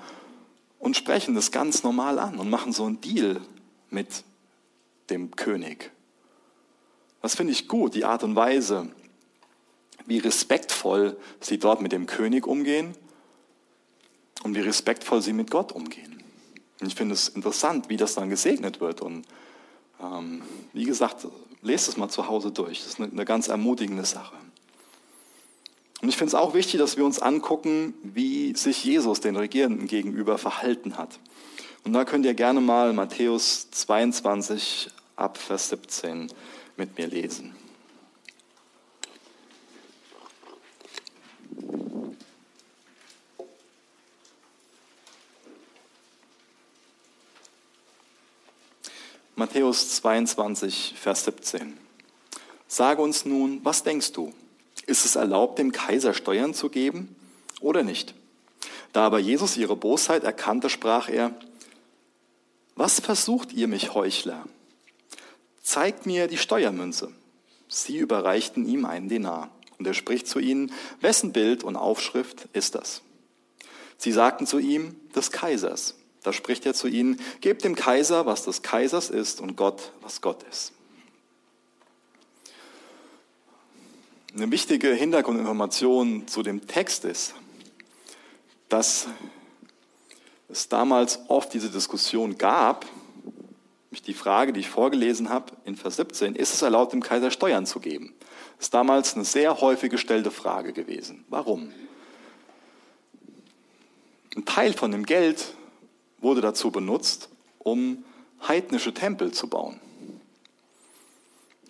[0.80, 3.42] und sprechen das ganz normal an und machen so einen Deal
[3.90, 4.24] mit
[5.10, 5.92] dem König.
[7.22, 8.88] Das finde ich gut, die Art und Weise,
[10.06, 12.96] wie respektvoll sie dort mit dem König umgehen
[14.44, 16.24] und wie respektvoll sie mit Gott umgehen.
[16.80, 19.26] Und ich finde es interessant, wie das dann gesegnet wird und
[20.02, 20.42] ähm,
[20.74, 21.28] wie gesagt,
[21.62, 22.80] lest es mal zu Hause durch.
[22.80, 24.36] Das ist eine, eine ganz ermutigende Sache.
[26.02, 29.88] Und ich finde es auch wichtig, dass wir uns angucken, wie sich Jesus den Regierenden
[29.88, 31.20] gegenüber verhalten hat.
[31.84, 36.28] Und da könnt ihr gerne mal Matthäus 22 ab Vers 17
[36.76, 37.56] mit mir lesen.
[49.40, 51.78] Matthäus 22, Vers 17.
[52.68, 54.34] Sage uns nun, was denkst du?
[54.88, 57.16] Ist es erlaubt, dem Kaiser Steuern zu geben
[57.62, 58.16] oder nicht?
[58.94, 61.36] Da aber Jesus ihre Bosheit erkannte, sprach er,
[62.76, 64.44] was versucht ihr mich, Heuchler?
[65.62, 67.12] Zeigt mir die Steuermünze.
[67.68, 69.52] Sie überreichten ihm einen Denar.
[69.78, 73.04] Und er spricht zu ihnen, wessen Bild und Aufschrift ist das?
[74.00, 75.94] Sie sagten zu ihm, des Kaisers.
[76.28, 80.20] Da spricht er zu ihnen, gebt dem Kaiser, was des Kaisers ist, und Gott, was
[80.20, 80.74] Gott ist.
[84.36, 87.34] Eine wichtige Hintergrundinformation zu dem Text ist,
[88.68, 89.08] dass
[90.50, 92.86] es damals oft diese Diskussion gab,
[94.06, 97.66] die Frage, die ich vorgelesen habe in Vers 17, ist es erlaubt, dem Kaiser Steuern
[97.66, 98.14] zu geben?
[98.58, 101.24] Das ist damals eine sehr häufig gestellte Frage gewesen.
[101.30, 101.72] Warum?
[104.36, 105.54] Ein Teil von dem Geld
[106.20, 108.04] wurde dazu benutzt, um
[108.48, 109.80] heidnische Tempel zu bauen.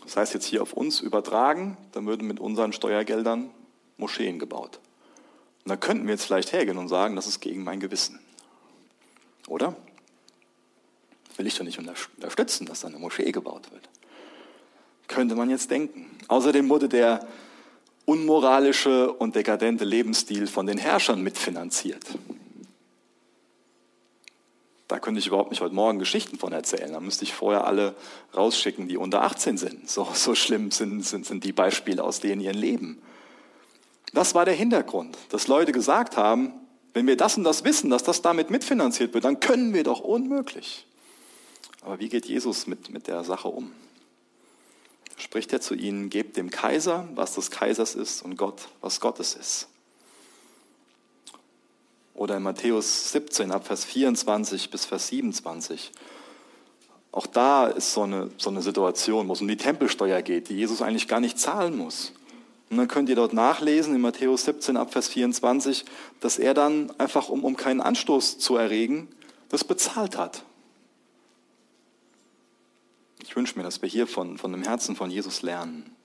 [0.03, 3.49] Das heißt jetzt hier auf uns übertragen, dann würden mit unseren Steuergeldern
[3.97, 4.79] Moscheen gebaut.
[5.65, 8.19] Und da könnten wir jetzt vielleicht hergehen und sagen, das ist gegen mein Gewissen.
[9.47, 9.75] Oder?
[11.38, 13.88] will ich doch nicht unterstützen, dass da eine Moschee gebaut wird.
[15.07, 16.05] Könnte man jetzt denken.
[16.27, 17.27] Außerdem wurde der
[18.05, 22.05] unmoralische und dekadente Lebensstil von den Herrschern mitfinanziert.
[24.88, 26.93] Da könnte ich überhaupt nicht heute Morgen Geschichten von erzählen.
[26.93, 27.95] Da müsste ich vorher alle
[28.36, 29.89] rausschicken, die unter 18 sind.
[29.89, 33.02] So, so schlimm sind, sind, sind die Beispiele aus denen ihren Leben.
[34.13, 36.54] Das war der Hintergrund, dass Leute gesagt haben,
[36.93, 40.00] wenn wir das und das wissen, dass das damit mitfinanziert wird, dann können wir doch
[40.00, 40.88] unmöglich.
[41.82, 43.71] Aber wie geht Jesus mit, mit der Sache um?
[45.17, 49.36] Spricht er zu ihnen, gebt dem Kaiser, was des Kaisers ist, und Gott, was Gottes
[49.36, 49.67] ist.
[52.17, 55.91] Oder in Matthäus 17, ab Vers 24 bis Vers 27.
[57.12, 60.56] Auch da ist so eine, so eine Situation, wo es um die Tempelsteuer geht, die
[60.56, 62.13] Jesus eigentlich gar nicht zahlen muss.
[62.71, 65.86] Und dann könnt ihr dort nachlesen in Matthäus 17 ab Vers 24,
[66.19, 69.08] dass er dann einfach, um, um keinen Anstoß zu erregen,
[69.49, 70.43] das bezahlt hat.
[73.21, 75.95] Ich wünsche mir, dass wir hier von, von dem Herzen von Jesus lernen.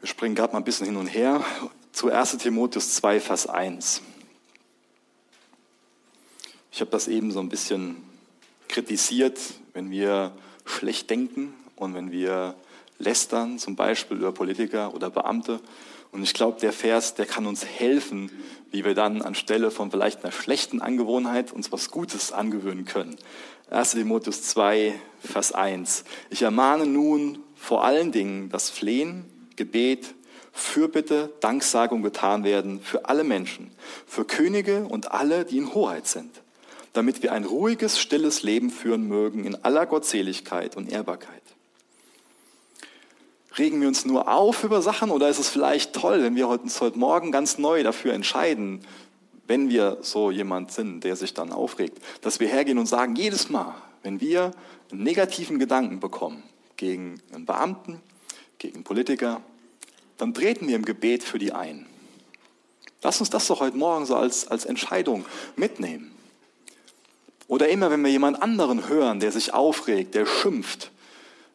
[0.00, 1.44] Wir springen gerade mal ein bisschen hin und her
[1.96, 4.02] zu 1 Timotheus 2, Vers 1.
[6.70, 7.96] Ich habe das eben so ein bisschen
[8.68, 9.40] kritisiert,
[9.72, 10.32] wenn wir
[10.66, 12.54] schlecht denken und wenn wir
[12.98, 15.58] lästern, zum Beispiel über Politiker oder Beamte.
[16.12, 18.30] Und ich glaube, der Vers, der kann uns helfen,
[18.70, 23.16] wie wir dann anstelle von vielleicht einer schlechten Angewohnheit uns was Gutes angewöhnen können.
[23.70, 26.04] 1 Timotheus 2, Vers 1.
[26.28, 29.24] Ich ermahne nun vor allen Dingen, dass Flehen,
[29.56, 30.14] Gebet,
[30.56, 33.70] Fürbitte, Danksagung getan werden für alle Menschen,
[34.06, 36.30] für Könige und alle, die in Hoheit sind,
[36.94, 41.42] damit wir ein ruhiges, stilles Leben führen mögen in aller Gottseligkeit und Ehrbarkeit.
[43.58, 46.80] Regen wir uns nur auf über Sachen oder ist es vielleicht toll, wenn wir uns
[46.80, 48.80] heute Morgen ganz neu dafür entscheiden,
[49.46, 53.50] wenn wir so jemand sind, der sich dann aufregt, dass wir hergehen und sagen, jedes
[53.50, 54.52] Mal, wenn wir
[54.90, 56.42] einen negativen Gedanken bekommen
[56.78, 58.00] gegen einen Beamten,
[58.58, 59.42] gegen einen Politiker,
[60.16, 61.86] dann treten wir im Gebet für die ein.
[63.02, 65.24] Lass uns das doch heute Morgen so als, als Entscheidung
[65.54, 66.12] mitnehmen.
[67.48, 70.90] Oder immer, wenn wir jemand anderen hören, der sich aufregt, der schimpft,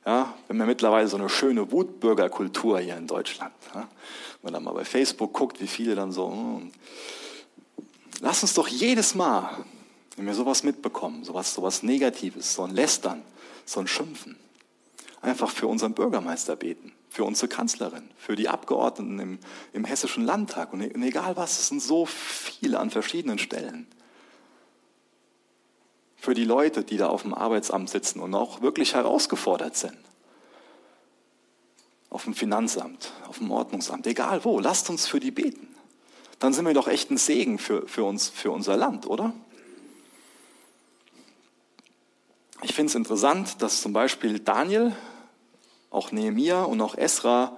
[0.06, 3.54] ja, wir mittlerweile so eine schöne Wutbürgerkultur hier in Deutschland.
[3.76, 3.82] Ja.
[3.82, 3.88] Wenn
[4.44, 6.72] man dann mal bei Facebook guckt, wie viele dann so, hm,
[8.22, 9.50] Lass uns doch jedes Mal,
[10.16, 13.24] wenn wir sowas mitbekommen, sowas, sowas Negatives, so ein Lästern,
[13.66, 14.38] so ein Schimpfen,
[15.22, 19.40] einfach für unseren Bürgermeister beten, für unsere Kanzlerin, für die Abgeordneten im,
[19.74, 23.86] im Hessischen Landtag und, und egal was, es sind so viele an verschiedenen Stellen.
[26.16, 29.98] Für die Leute, die da auf dem Arbeitsamt sitzen und auch wirklich herausgefordert sind.
[32.10, 35.72] Auf dem Finanzamt, auf dem Ordnungsamt, egal wo, lasst uns für die beten
[36.42, 39.32] dann sind wir doch echt ein Segen für, für, uns, für unser Land, oder?
[42.64, 44.96] Ich finde es interessant, dass zum Beispiel Daniel,
[45.92, 47.58] auch Nehemia und auch Esra,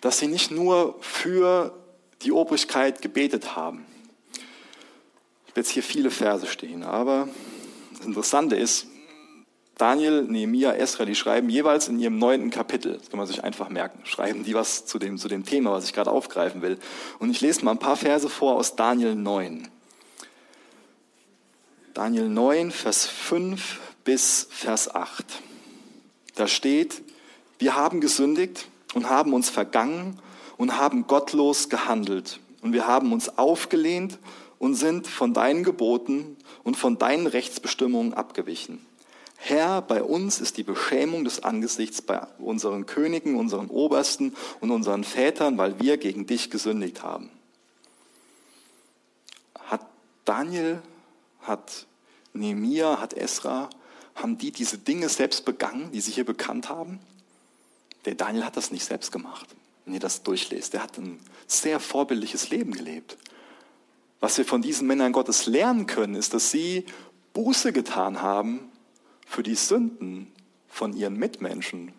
[0.00, 1.76] dass sie nicht nur für
[2.22, 3.84] die Obrigkeit gebetet haben.
[4.34, 7.28] Ich habe jetzt hier viele Verse stehen, aber
[7.96, 8.86] das Interessante ist,
[9.76, 13.68] Daniel, Nehemiah, Esra, die schreiben jeweils in ihrem neunten Kapitel, das kann man sich einfach
[13.68, 16.78] merken, schreiben die was zu dem, zu dem Thema, was ich gerade aufgreifen will.
[17.18, 19.68] Und ich lese mal ein paar Verse vor aus Daniel 9.
[21.94, 25.24] Daniel 9, Vers 5 bis Vers 8.
[26.34, 27.02] Da steht,
[27.62, 30.18] wir haben gesündigt und haben uns vergangen
[30.56, 32.40] und haben gottlos gehandelt.
[32.60, 34.18] Und wir haben uns aufgelehnt
[34.58, 38.84] und sind von deinen Geboten und von deinen Rechtsbestimmungen abgewichen.
[39.36, 45.04] Herr, bei uns ist die Beschämung des Angesichts bei unseren Königen, unseren Obersten und unseren
[45.04, 47.30] Vätern, weil wir gegen dich gesündigt haben.
[49.66, 49.86] Hat
[50.24, 50.82] Daniel,
[51.42, 51.86] hat
[52.32, 53.70] Nehemia, hat Esra,
[54.16, 56.98] haben die diese Dinge selbst begangen, die sie hier bekannt haben?
[58.04, 59.48] Der Daniel hat das nicht selbst gemacht.
[59.84, 63.16] Wenn ihr das durchlest, der hat ein sehr vorbildliches Leben gelebt.
[64.20, 66.86] Was wir von diesen Männern Gottes lernen können, ist, dass sie
[67.32, 68.70] Buße getan haben
[69.26, 70.30] für die Sünden
[70.68, 71.92] von ihren Mitmenschen,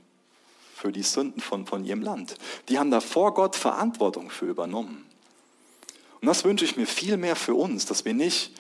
[0.76, 2.36] für die Sünden von, von ihrem Land.
[2.70, 5.06] Die haben da vor Gott Verantwortung für übernommen.
[6.22, 8.54] Und das wünsche ich mir viel mehr für uns, dass wir nicht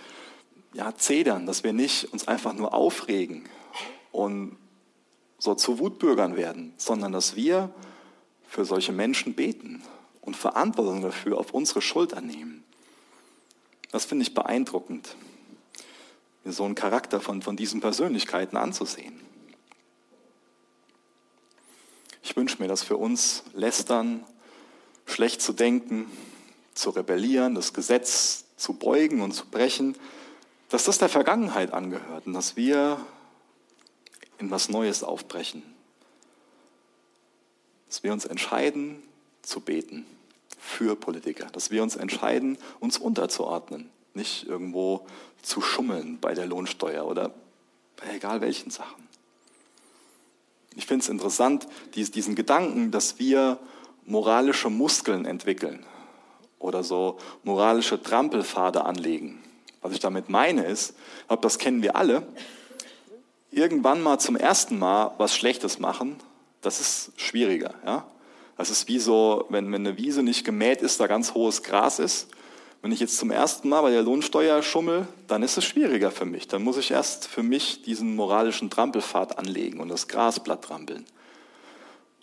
[0.73, 3.45] ja, zedern, dass wir nicht uns einfach nur aufregen
[4.11, 4.57] und
[5.43, 7.69] so zu Wutbürgern werden, sondern dass wir
[8.47, 9.83] für solche Menschen beten
[10.21, 12.63] und Verantwortung dafür auf unsere Schulter nehmen.
[13.91, 15.17] Das finde ich beeindruckend
[16.45, 19.19] so einen Charakter von, von diesen Persönlichkeiten anzusehen.
[22.21, 24.23] Ich wünsche mir, dass für uns lästern,
[25.05, 26.09] schlecht zu denken,
[26.73, 29.97] zu rebellieren, das Gesetz zu beugen und zu brechen,
[30.69, 32.97] dass das der Vergangenheit angehört und dass wir
[34.39, 35.63] in was Neues aufbrechen.
[37.87, 39.01] Dass wir uns entscheiden
[39.41, 40.05] zu beten
[40.57, 45.05] für Politiker, dass wir uns entscheiden, uns unterzuordnen, nicht irgendwo
[45.41, 47.33] zu schummeln bei der Lohnsteuer oder
[47.97, 49.07] bei egal welchen Sachen.
[50.75, 53.59] Ich finde es interessant, diesen Gedanken, dass wir
[54.05, 55.85] moralische Muskeln entwickeln
[56.59, 59.43] oder so moralische Trampelpfade anlegen.
[59.81, 62.25] Was ich damit meine ist, ich glaube, das kennen wir alle,
[63.55, 66.17] irgendwann mal zum ersten Mal was Schlechtes machen,
[66.61, 67.73] das ist schwieriger.
[67.85, 68.05] Ja?
[68.57, 71.99] Das ist wie so, wenn, wenn eine Wiese nicht gemäht ist, da ganz hohes Gras
[71.99, 72.27] ist
[72.83, 76.25] wenn ich jetzt zum ersten Mal bei der Lohnsteuer schummel, dann ist es schwieriger für
[76.25, 76.49] mich.
[76.49, 80.99] Dann muss ich erst für mich diesen moralischen Trampelpfad anlegen und das Grasblatt trampeln.
[80.99, 81.07] Und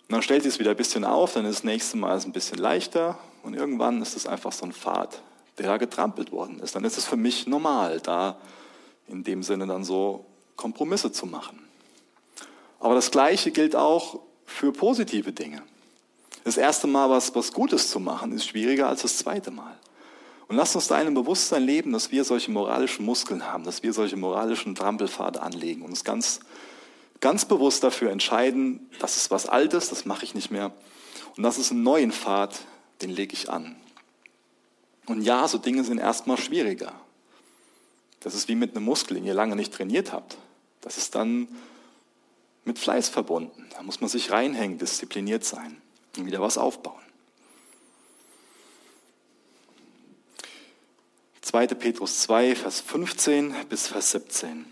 [0.09, 2.59] dann stellt sich es wieder ein bisschen auf, dann ist das nächste Mal ein bisschen
[2.59, 5.23] leichter und irgendwann ist es einfach so ein Pfad,
[5.57, 6.75] der da getrampelt worden ist.
[6.75, 8.37] Dann ist es für mich normal, da
[9.07, 10.27] in dem Sinne dann so
[10.61, 11.59] Kompromisse zu machen.
[12.79, 15.63] Aber das Gleiche gilt auch für positive Dinge.
[16.43, 19.79] Das erste Mal was, was Gutes zu machen, ist schwieriger als das zweite Mal.
[20.47, 23.81] Und lasst uns da in einem Bewusstsein leben, dass wir solche moralischen Muskeln haben, dass
[23.81, 26.41] wir solche moralischen Trampelpfade anlegen und uns ganz,
[27.21, 30.73] ganz bewusst dafür entscheiden, das ist was Altes, das mache ich nicht mehr.
[31.37, 32.59] Und das ist ein neuen Pfad,
[33.01, 33.75] den lege ich an.
[35.07, 36.93] Und ja, so Dinge sind erstmal schwieriger.
[38.19, 40.37] Das ist wie mit einem Muskel, den ihr lange nicht trainiert habt.
[40.81, 41.47] Das ist dann
[42.65, 43.67] mit Fleiß verbunden.
[43.71, 45.81] Da muss man sich reinhängen, diszipliniert sein
[46.17, 47.01] und wieder was aufbauen.
[51.41, 51.67] 2.
[51.67, 54.65] Petrus 2, Vers 15 bis Vers 17.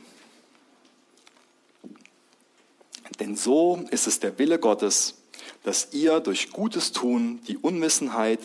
[3.20, 5.16] Denn so ist es der Wille Gottes,
[5.64, 8.40] dass ihr durch gutes Tun die Unwissenheit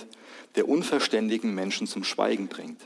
[0.57, 2.81] der unverständigen Menschen zum Schweigen bringt.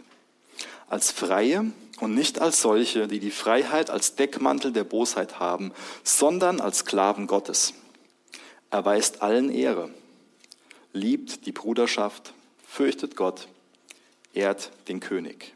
[0.89, 5.73] Als Freie und nicht als solche, die die Freiheit als Deckmantel der Bosheit haben,
[6.05, 7.75] sondern als Sklaven Gottes.
[8.71, 9.91] Erweist allen Ehre,
[10.93, 12.33] liebt die Bruderschaft,
[12.67, 13.49] fürchtet Gott
[14.35, 15.55] ehrt den König.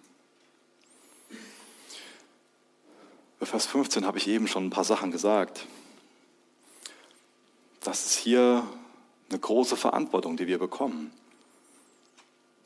[3.39, 5.67] Bei Vers 15 habe ich eben schon ein paar Sachen gesagt.
[7.81, 8.67] Das ist hier
[9.29, 11.13] eine große Verantwortung, die wir bekommen.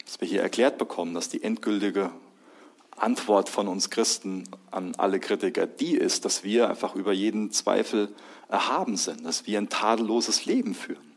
[0.05, 2.11] Dass wir hier erklärt bekommen, dass die endgültige
[2.97, 8.15] Antwort von uns Christen an alle Kritiker die ist, dass wir einfach über jeden Zweifel
[8.49, 11.13] erhaben sind, dass wir ein tadelloses Leben führen.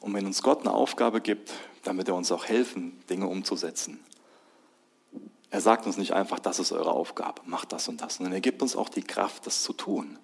[0.00, 4.00] Und wenn uns Gott eine Aufgabe gibt, dann wird er uns auch helfen, Dinge umzusetzen.
[5.50, 8.40] Er sagt uns nicht einfach, das ist eure Aufgabe, macht das und das, sondern er
[8.40, 10.18] gibt uns auch die Kraft, das zu tun.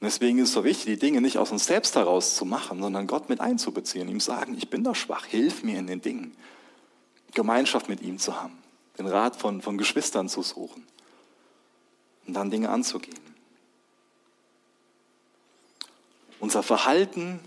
[0.00, 2.82] Und deswegen ist es so wichtig, die Dinge nicht aus uns selbst heraus zu machen,
[2.82, 6.36] sondern Gott mit einzubeziehen, ihm sagen, ich bin doch schwach, hilf mir in den Dingen.
[7.32, 8.58] Gemeinschaft mit ihm zu haben,
[8.98, 10.86] den Rat von, von Geschwistern zu suchen
[12.26, 13.18] und dann Dinge anzugehen.
[16.40, 17.40] Unser Verhalten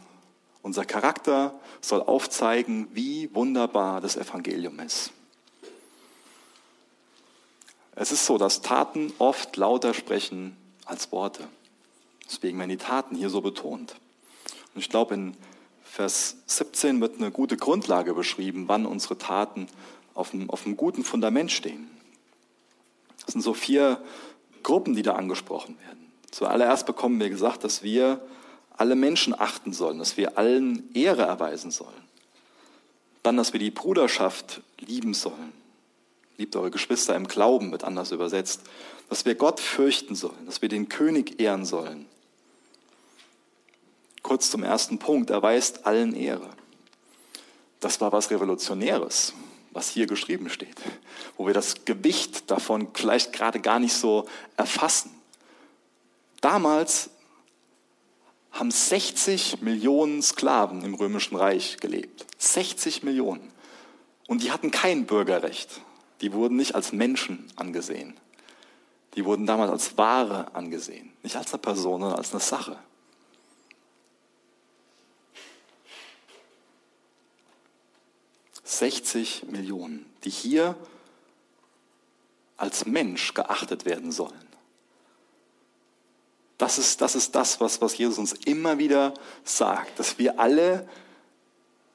[0.61, 5.11] unser Charakter soll aufzeigen, wie wunderbar das Evangelium ist.
[7.95, 11.47] Es ist so, dass Taten oft lauter sprechen als Worte.
[12.29, 13.95] Deswegen werden die Taten hier so betont.
[14.73, 15.35] Und ich glaube, in
[15.83, 19.67] Vers 17 wird eine gute Grundlage beschrieben, wann unsere Taten
[20.13, 21.89] auf einem, auf einem guten Fundament stehen.
[23.25, 24.01] Das sind so vier
[24.61, 26.11] Gruppen, die da angesprochen werden.
[26.29, 28.21] Zuallererst bekommen wir gesagt, dass wir
[28.77, 31.89] alle Menschen achten sollen, dass wir allen Ehre erweisen sollen.
[33.23, 35.51] Dann, dass wir die Bruderschaft lieben sollen.
[36.37, 38.61] Liebt eure Geschwister im Glauben, wird anders übersetzt.
[39.09, 42.05] Dass wir Gott fürchten sollen, dass wir den König ehren sollen.
[44.29, 46.47] Kurz zum ersten Punkt, erweist allen Ehre.
[47.79, 49.33] Das war was Revolutionäres,
[49.71, 50.75] was hier geschrieben steht,
[51.35, 55.09] wo wir das Gewicht davon vielleicht gerade gar nicht so erfassen.
[56.41, 57.09] Damals
[58.51, 62.27] haben 60 Millionen Sklaven im Römischen Reich gelebt.
[62.37, 63.51] 60 Millionen.
[64.27, 65.81] Und die hatten kein Bürgerrecht.
[66.21, 68.13] Die wurden nicht als Menschen angesehen.
[69.15, 71.13] Die wurden damals als Ware angesehen.
[71.23, 72.77] Nicht als eine Person, sondern als eine Sache.
[78.79, 80.75] Sechzig Millionen, die hier
[82.55, 84.47] als Mensch geachtet werden sollen.
[86.57, 89.13] Das ist, das ist das, was, was Jesus uns immer wieder
[89.43, 90.87] sagt, dass wir alle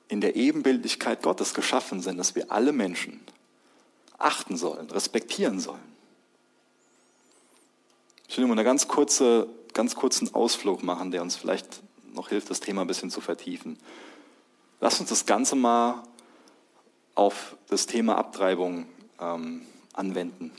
[0.08, 3.20] in der Ebenbildlichkeit Gottes geschaffen sind, dass wir alle Menschen
[4.18, 5.82] achten sollen, respektieren sollen.
[8.28, 11.80] Ich will nur einen ganz, kurze, ganz kurzen Ausflug machen, der uns vielleicht
[12.12, 13.78] noch hilft, das Thema ein bisschen zu vertiefen.
[14.80, 16.02] Lass uns das Ganze mal
[17.14, 18.86] auf das Thema Abtreibung
[19.20, 19.62] ähm,
[19.92, 20.52] anwenden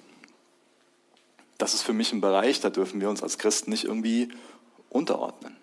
[1.58, 4.30] das ist für mich ein Bereich, da dürfen wir uns als Christen nicht irgendwie
[4.90, 5.56] unterordnen.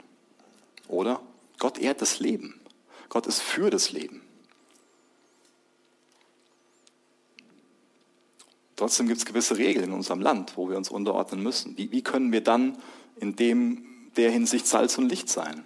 [0.89, 1.21] Oder?
[1.59, 2.61] Gott ehrt das Leben.
[3.09, 4.23] Gott ist für das Leben.
[8.77, 11.77] Trotzdem gibt es gewisse Regeln in unserem Land, wo wir uns unterordnen müssen.
[11.77, 12.79] Wie, wie können wir dann
[13.17, 15.65] in dem, der Hinsicht Salz und Licht sein?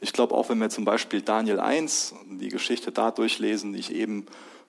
[0.00, 3.92] Ich glaube, auch wenn wir zum Beispiel Daniel 1, die Geschichte da durchlesen, die ich
[3.92, 4.26] eben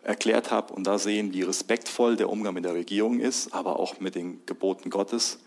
[0.07, 3.99] erklärt habe und da sehen, wie respektvoll der Umgang mit der Regierung ist, aber auch
[3.99, 5.39] mit den Geboten Gottes.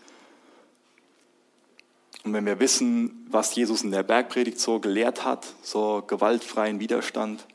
[2.23, 7.47] Und wenn wir wissen, was Jesus in der Bergpredigt so gelehrt hat, so gewaltfreien Widerstand,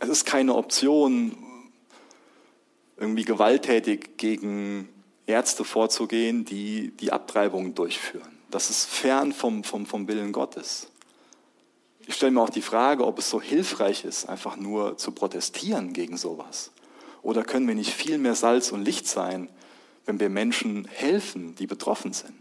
[0.00, 1.36] es ist keine Option,
[2.96, 4.88] irgendwie gewalttätig gegen
[5.26, 8.36] Ärzte vorzugehen, die die Abtreibungen durchführen.
[8.50, 10.88] Das ist fern vom, vom, vom Willen Gottes.
[12.06, 15.92] Ich stelle mir auch die Frage, ob es so hilfreich ist, einfach nur zu protestieren
[15.92, 16.70] gegen sowas.
[17.22, 19.48] Oder können wir nicht viel mehr Salz und Licht sein,
[20.04, 22.34] wenn wir Menschen helfen, die betroffen sind?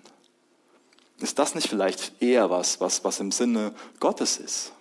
[1.20, 4.74] Ist das nicht vielleicht eher was, was, was im Sinne Gottes ist?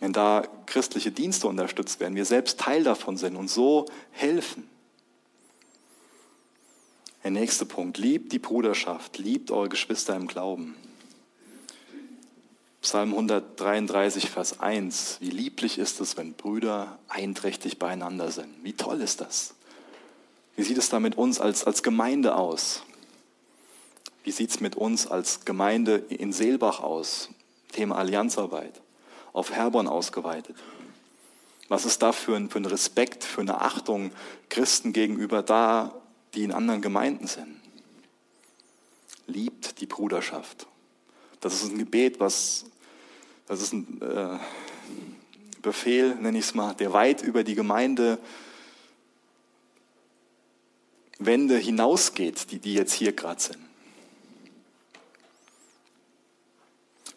[0.00, 4.68] Wenn da christliche Dienste unterstützt werden, wir selbst Teil davon sind und so helfen.
[7.22, 10.76] Der nächste Punkt, liebt die Bruderschaft, liebt eure Geschwister im Glauben.
[12.84, 15.16] Psalm 133, Vers 1.
[15.20, 18.62] Wie lieblich ist es, wenn Brüder einträchtig beieinander sind.
[18.62, 19.54] Wie toll ist das?
[20.54, 22.82] Wie sieht es da mit uns als, als Gemeinde aus?
[24.22, 27.30] Wie sieht es mit uns als Gemeinde in Seelbach aus?
[27.72, 28.82] Thema Allianzarbeit.
[29.32, 30.56] Auf Herborn ausgeweitet.
[31.68, 34.10] Was ist da für ein, für ein Respekt, für eine Achtung
[34.50, 35.94] Christen gegenüber da,
[36.34, 37.62] die in anderen Gemeinden sind?
[39.26, 40.66] Liebt die Bruderschaft.
[41.40, 42.66] Das ist ein Gebet, was
[43.46, 44.38] das ist ein äh,
[45.62, 48.18] Befehl, nenne ich es mal, der weit über die Gemeinde
[51.18, 53.58] Wände hinausgeht, die, die jetzt hier gerade sind.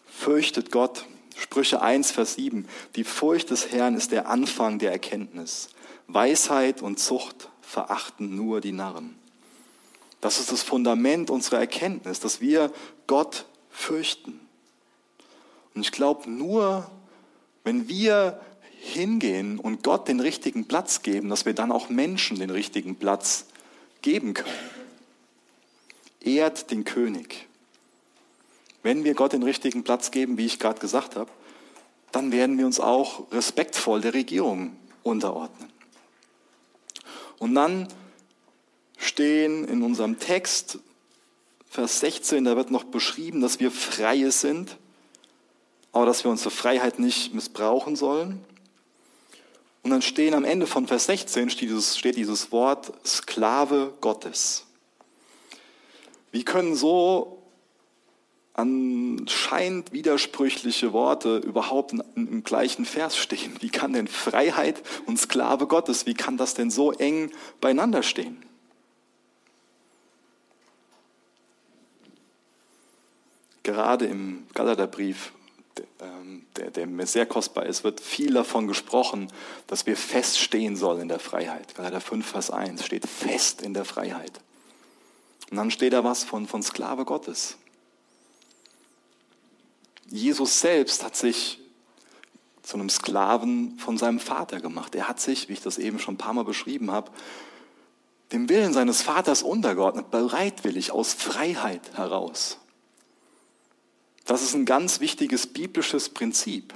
[0.06, 1.06] Fürchtet Gott.
[1.36, 2.66] Sprüche 1, Vers 7.
[2.96, 5.68] Die Furcht des Herrn ist der Anfang der Erkenntnis.
[6.08, 9.16] Weisheit und Zucht verachten nur die Narren.
[10.20, 12.72] Das ist das Fundament unserer Erkenntnis, dass wir
[13.06, 14.40] Gott fürchten.
[15.78, 16.90] Und ich glaube, nur
[17.62, 18.40] wenn wir
[18.80, 23.44] hingehen und Gott den richtigen Platz geben, dass wir dann auch Menschen den richtigen Platz
[24.02, 24.50] geben können.
[26.20, 27.46] Ehrt den König.
[28.82, 31.30] Wenn wir Gott den richtigen Platz geben, wie ich gerade gesagt habe,
[32.10, 35.70] dann werden wir uns auch respektvoll der Regierung unterordnen.
[37.38, 37.86] Und dann
[38.96, 40.80] stehen in unserem Text,
[41.70, 44.76] Vers 16, da wird noch beschrieben, dass wir Freie sind
[45.92, 48.44] aber dass wir unsere Freiheit nicht missbrauchen sollen.
[49.82, 54.66] Und dann stehen am Ende von Vers 16 steht dieses, steht dieses Wort Sklave Gottes.
[56.30, 57.42] Wie können so
[58.58, 63.54] anscheinend widersprüchliche Worte überhaupt im gleichen Vers stehen?
[63.60, 67.30] Wie kann denn Freiheit und Sklave Gottes, wie kann das denn so eng
[67.60, 68.44] beieinander stehen?
[73.62, 75.32] Gerade im Galaterbrief
[76.56, 79.32] der, der, mir sehr kostbar ist, wird viel davon gesprochen,
[79.66, 81.74] dass wir feststehen sollen in der Freiheit.
[81.74, 84.40] Galater 5, Vers 1 steht fest in der Freiheit.
[85.50, 87.56] Und dann steht da was von, von Sklave Gottes.
[90.10, 91.60] Jesus selbst hat sich
[92.62, 94.94] zu einem Sklaven von seinem Vater gemacht.
[94.94, 97.10] Er hat sich, wie ich das eben schon ein paar Mal beschrieben habe,
[98.32, 102.58] dem Willen seines Vaters untergeordnet, bereitwillig aus Freiheit heraus.
[104.28, 106.74] Das ist ein ganz wichtiges biblisches Prinzip.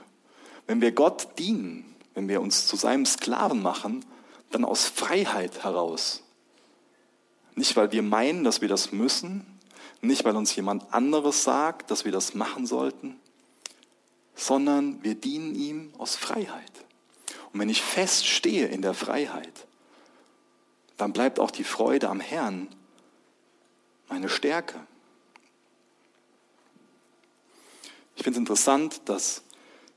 [0.67, 4.07] Wenn wir Gott dienen, wenn wir uns zu seinem Sklaven machen,
[4.51, 6.23] dann aus Freiheit heraus.
[7.55, 9.45] Nicht, weil wir meinen, dass wir das müssen,
[10.01, 13.21] nicht, weil uns jemand anderes sagt, dass wir das machen sollten,
[14.35, 16.73] sondern wir dienen ihm aus Freiheit.
[17.53, 19.67] Und wenn ich feststehe in der Freiheit,
[20.97, 22.69] dann bleibt auch die Freude am Herrn
[24.09, 24.87] meine Stärke.
[28.23, 29.43] Ich finde es interessant, dass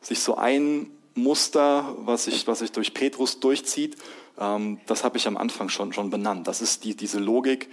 [0.02, 3.98] sich so ein Muster, was sich, was sich durch Petrus durchzieht,
[4.40, 6.48] ähm, das habe ich am Anfang schon, schon benannt.
[6.48, 7.70] Das ist die, diese Logik,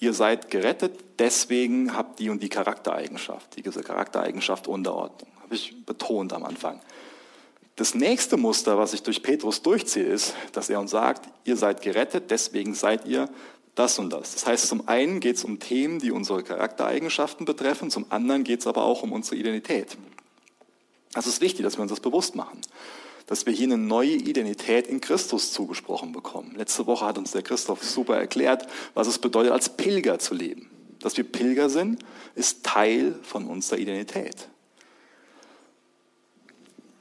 [0.00, 5.30] ihr seid gerettet, deswegen habt die und die Charaktereigenschaft, diese Charaktereigenschaft Unterordnung.
[5.40, 6.80] Habe ich betont am Anfang.
[7.76, 11.82] Das nächste Muster, was ich durch Petrus durchziehe, ist, dass er uns sagt, ihr seid
[11.82, 13.28] gerettet, deswegen seid ihr
[13.74, 14.34] das und das.
[14.34, 18.60] Das heißt, zum einen geht es um Themen, die unsere Charaktereigenschaften betreffen, zum anderen geht
[18.60, 19.96] es aber auch um unsere Identität.
[21.12, 22.60] Das ist wichtig, dass wir uns das bewusst machen,
[23.26, 26.54] dass wir hier eine neue Identität in Christus zugesprochen bekommen.
[26.56, 30.70] Letzte Woche hat uns der Christoph super erklärt, was es bedeutet, als Pilger zu leben.
[31.00, 32.04] Dass wir Pilger sind,
[32.34, 34.48] ist Teil von unserer Identität.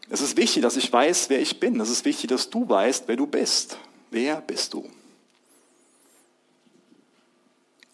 [0.10, 1.80] Es ist wichtig, dass ich weiß, wer ich bin.
[1.80, 3.78] Es ist wichtig, dass du weißt, wer du bist.
[4.12, 4.88] Wer bist du?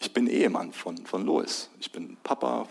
[0.00, 1.70] Ich bin Ehemann von, von Lois.
[1.78, 2.68] Ich bin Papa.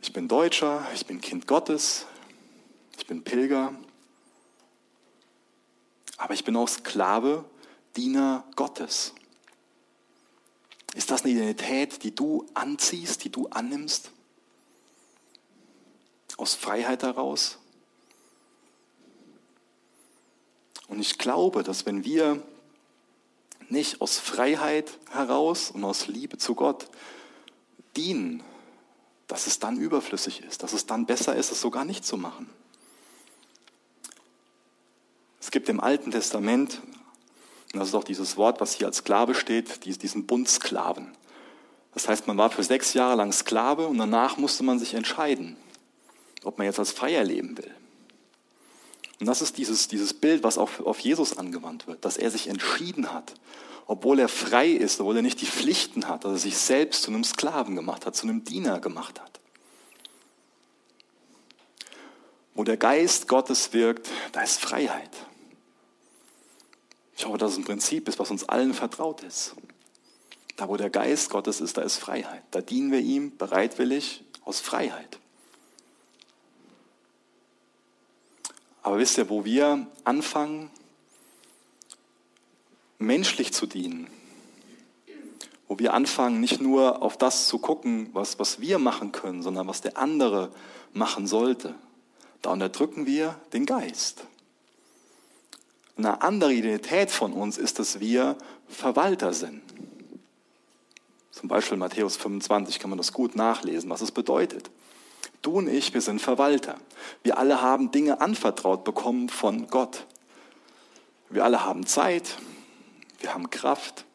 [0.00, 0.86] Ich bin Deutscher.
[0.94, 2.06] Ich bin Kind Gottes.
[2.96, 3.74] Ich bin Pilger.
[6.16, 7.44] Aber ich bin auch Sklave,
[7.96, 9.12] Diener Gottes.
[10.94, 14.10] Ist das eine Identität, die du anziehst, die du annimmst?
[16.38, 17.58] aus Freiheit heraus.
[20.86, 22.42] Und ich glaube, dass wenn wir
[23.70, 26.88] nicht aus Freiheit heraus und aus Liebe zu Gott
[27.96, 28.42] dienen,
[29.26, 32.48] dass es dann überflüssig ist, dass es dann besser ist, es sogar nicht zu machen.
[35.40, 36.80] Es gibt im Alten Testament,
[37.72, 41.12] das ist auch dieses Wort, was hier als Sklave steht, diesen Bundsklaven.
[41.94, 45.56] Das heißt, man war für sechs Jahre lang Sklave und danach musste man sich entscheiden
[46.44, 47.70] ob man jetzt als Freier leben will.
[49.20, 52.48] Und das ist dieses, dieses Bild, was auch auf Jesus angewandt wird, dass er sich
[52.48, 53.34] entschieden hat,
[53.86, 57.10] obwohl er frei ist, obwohl er nicht die Pflichten hat, dass er sich selbst zu
[57.10, 59.40] einem Sklaven gemacht hat, zu einem Diener gemacht hat.
[62.54, 65.10] Wo der Geist Gottes wirkt, da ist Freiheit.
[67.16, 69.54] Ich hoffe, dass es ein Prinzip ist, was uns allen vertraut ist.
[70.56, 72.42] Da, wo der Geist Gottes ist, da ist Freiheit.
[72.50, 75.18] Da dienen wir ihm bereitwillig aus Freiheit.
[78.82, 80.70] Aber wisst ihr, wo wir anfangen,
[82.98, 84.08] menschlich zu dienen,
[85.68, 89.66] wo wir anfangen, nicht nur auf das zu gucken, was, was wir machen können, sondern
[89.68, 90.50] was der andere
[90.92, 91.74] machen sollte,
[92.42, 94.24] da unterdrücken wir den Geist.
[95.96, 98.36] Eine andere Identität von uns ist, dass wir
[98.68, 99.62] Verwalter sind.
[101.32, 104.70] Zum Beispiel Matthäus 25 kann man das gut nachlesen, was es bedeutet.
[105.42, 106.76] Du und ich, wir sind Verwalter.
[107.22, 110.06] Wir alle haben Dinge anvertraut bekommen von Gott.
[111.30, 112.36] Wir alle haben Zeit,
[113.20, 114.06] wir haben Kraft,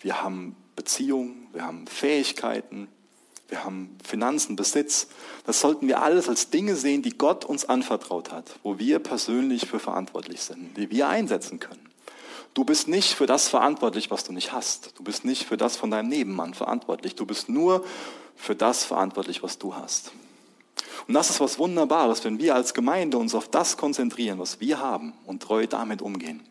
[0.00, 2.88] wir haben Beziehungen, wir haben Fähigkeiten,
[3.48, 5.08] wir haben Finanzen, Besitz.
[5.44, 9.66] Das sollten wir alles als Dinge sehen, die Gott uns anvertraut hat, wo wir persönlich
[9.66, 11.88] für verantwortlich sind, die wir einsetzen können.
[12.54, 14.98] Du bist nicht für das verantwortlich, was du nicht hast.
[14.98, 17.14] Du bist nicht für das von deinem Nebenmann verantwortlich.
[17.14, 17.84] Du bist nur
[18.38, 20.12] für das verantwortlich, was du hast.
[21.06, 24.78] Und das ist was Wunderbares, wenn wir als Gemeinde uns auf das konzentrieren, was wir
[24.78, 26.42] haben und treu damit umgehen.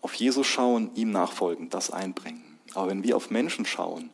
[0.00, 2.42] Auf Jesus schauen, ihm nachfolgen, das einbringen.
[2.74, 4.10] Aber wenn wir auf Menschen schauen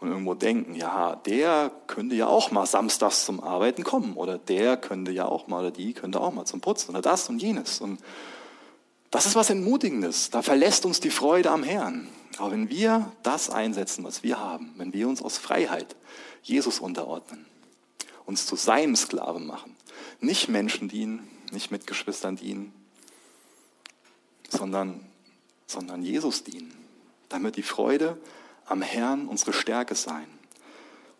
[0.00, 4.76] und irgendwo denken, ja, der könnte ja auch mal samstags zum Arbeiten kommen oder der
[4.76, 7.80] könnte ja auch mal oder die könnte auch mal zum Putzen oder das und jenes.
[7.80, 7.98] Und
[9.10, 10.30] das ist was Entmutigendes.
[10.30, 12.08] Da verlässt uns die Freude am Herrn.
[12.38, 15.96] Aber wenn wir das einsetzen, was wir haben, wenn wir uns aus Freiheit
[16.42, 17.46] Jesus unterordnen,
[18.26, 19.74] uns zu seinem Sklaven machen,
[20.20, 22.72] nicht Menschen dienen, nicht Mitgeschwistern dienen,
[24.48, 25.00] sondern,
[25.66, 26.72] sondern Jesus dienen,
[27.28, 28.18] damit die Freude
[28.66, 30.26] am Herrn unsere Stärke sein.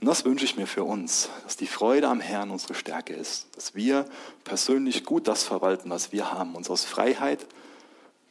[0.00, 3.48] Und das wünsche ich mir für uns, dass die Freude am Herrn unsere Stärke ist,
[3.56, 4.04] dass wir
[4.44, 7.46] persönlich gut das verwalten, was wir haben, uns aus Freiheit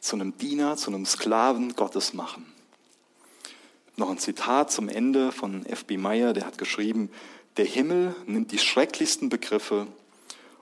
[0.00, 2.46] zu einem Diener, zu einem Sklaven Gottes machen
[3.96, 5.96] Noch ein Zitat zum Ende von F.B.
[5.96, 7.10] Meyer, der hat geschrieben,
[7.56, 9.88] der Himmel nimmt die schrecklichsten Begriffe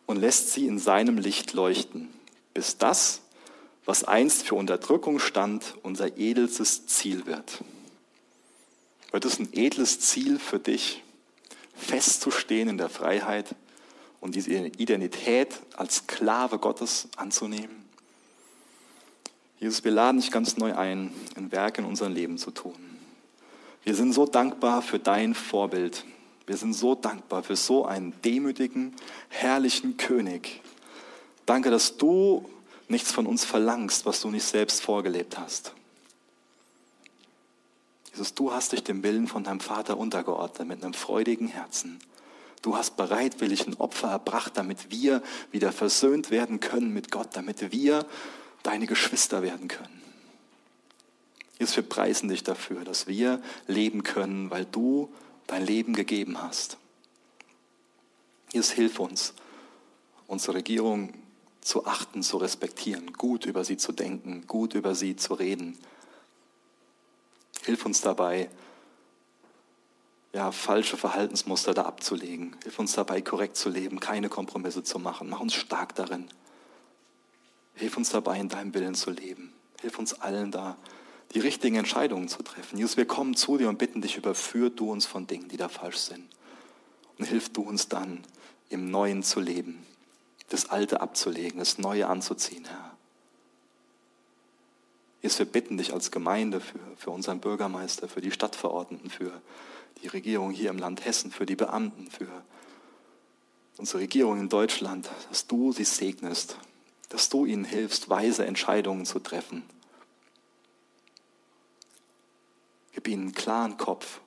[0.07, 2.09] und lässt sie in seinem Licht leuchten,
[2.55, 3.20] bis das,
[3.84, 7.62] was einst für Unterdrückung stand, unser edelstes Ziel wird.
[9.12, 11.03] Wird es ein edles Ziel für dich,
[11.74, 13.55] festzustehen in der Freiheit
[14.20, 17.86] und diese Identität als Sklave Gottes anzunehmen?
[19.59, 22.75] Jesus, wir laden dich ganz neu ein, ein Werk in unserem Leben zu tun.
[23.85, 26.05] Wir sind so dankbar für dein Vorbild.
[26.47, 28.95] Wir sind so dankbar für so einen demütigen,
[29.29, 30.61] herrlichen König.
[31.47, 32.49] Danke, dass du
[32.89, 35.73] nichts von uns verlangst, was du nicht selbst vorgelebt hast.
[38.13, 41.99] Jesus, du hast dich dem Willen von deinem Vater untergeordnet mit einem freudigen Herzen.
[42.63, 47.73] Du hast bereitwillig ein Opfer erbracht, damit wir wieder versöhnt werden können mit Gott, damit
[47.73, 48.07] wir
[48.67, 50.03] deine Geschwister werden können.
[51.59, 55.12] Jesus, wir preisen dich dafür, dass wir leben können, weil du
[55.47, 56.77] dein Leben gegeben hast.
[58.53, 59.35] Jesus, hilf uns,
[60.27, 61.14] unsere Regierung
[61.61, 65.79] zu achten, zu respektieren, gut über sie zu denken, gut über sie zu reden.
[67.64, 68.51] Hilf uns dabei,
[70.33, 72.55] ja, falsche Verhaltensmuster da abzulegen.
[72.62, 75.31] Hilf uns dabei, korrekt zu leben, keine Kompromisse zu machen.
[75.31, 76.29] Mach uns stark darin.
[77.77, 79.53] Hilf uns dabei, in deinem Willen zu leben.
[79.81, 80.77] Hilf uns allen da,
[81.35, 82.79] die richtigen Entscheidungen zu treffen.
[82.79, 85.68] Jesus, wir kommen zu dir und bitten dich, überführ du uns von Dingen, die da
[85.68, 86.24] falsch sind.
[87.18, 88.22] Und hilf du uns dann,
[88.68, 89.87] im Neuen zu leben,
[90.49, 92.97] das Alte abzulegen, das Neue anzuziehen, Herr.
[95.22, 99.41] Jesus, wir bitten dich als Gemeinde für, für unseren Bürgermeister, für die Stadtverordneten, für
[100.03, 102.29] die Regierung hier im Land Hessen, für die Beamten, für
[103.77, 106.59] unsere Regierung in Deutschland, dass du sie segnest,
[107.09, 109.63] dass du ihnen hilfst, weise Entscheidungen zu treffen.
[112.93, 114.21] Gib ihnen einen klaren Kopf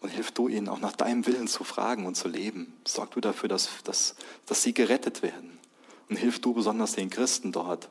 [0.00, 2.74] und hilf du ihnen auch nach deinem Willen zu fragen und zu leben.
[2.86, 4.16] Sorg du dafür, dass, dass,
[4.46, 5.58] dass sie gerettet werden.
[6.08, 7.88] Und hilf du besonders den Christen dort,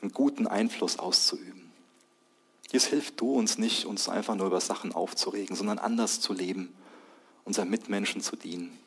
[0.00, 1.70] einen guten Einfluss auszuüben.
[2.70, 6.72] Jetzt hilf du uns nicht, uns einfach nur über Sachen aufzuregen, sondern anders zu leben,
[7.44, 8.78] unseren Mitmenschen zu dienen.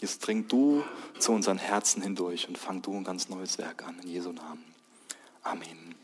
[0.00, 0.82] Jetzt dring du
[1.18, 3.98] zu unseren Herzen hindurch und fang du ein ganz neues Werk an.
[4.02, 4.64] In Jesu Namen.
[5.42, 5.94] Amen.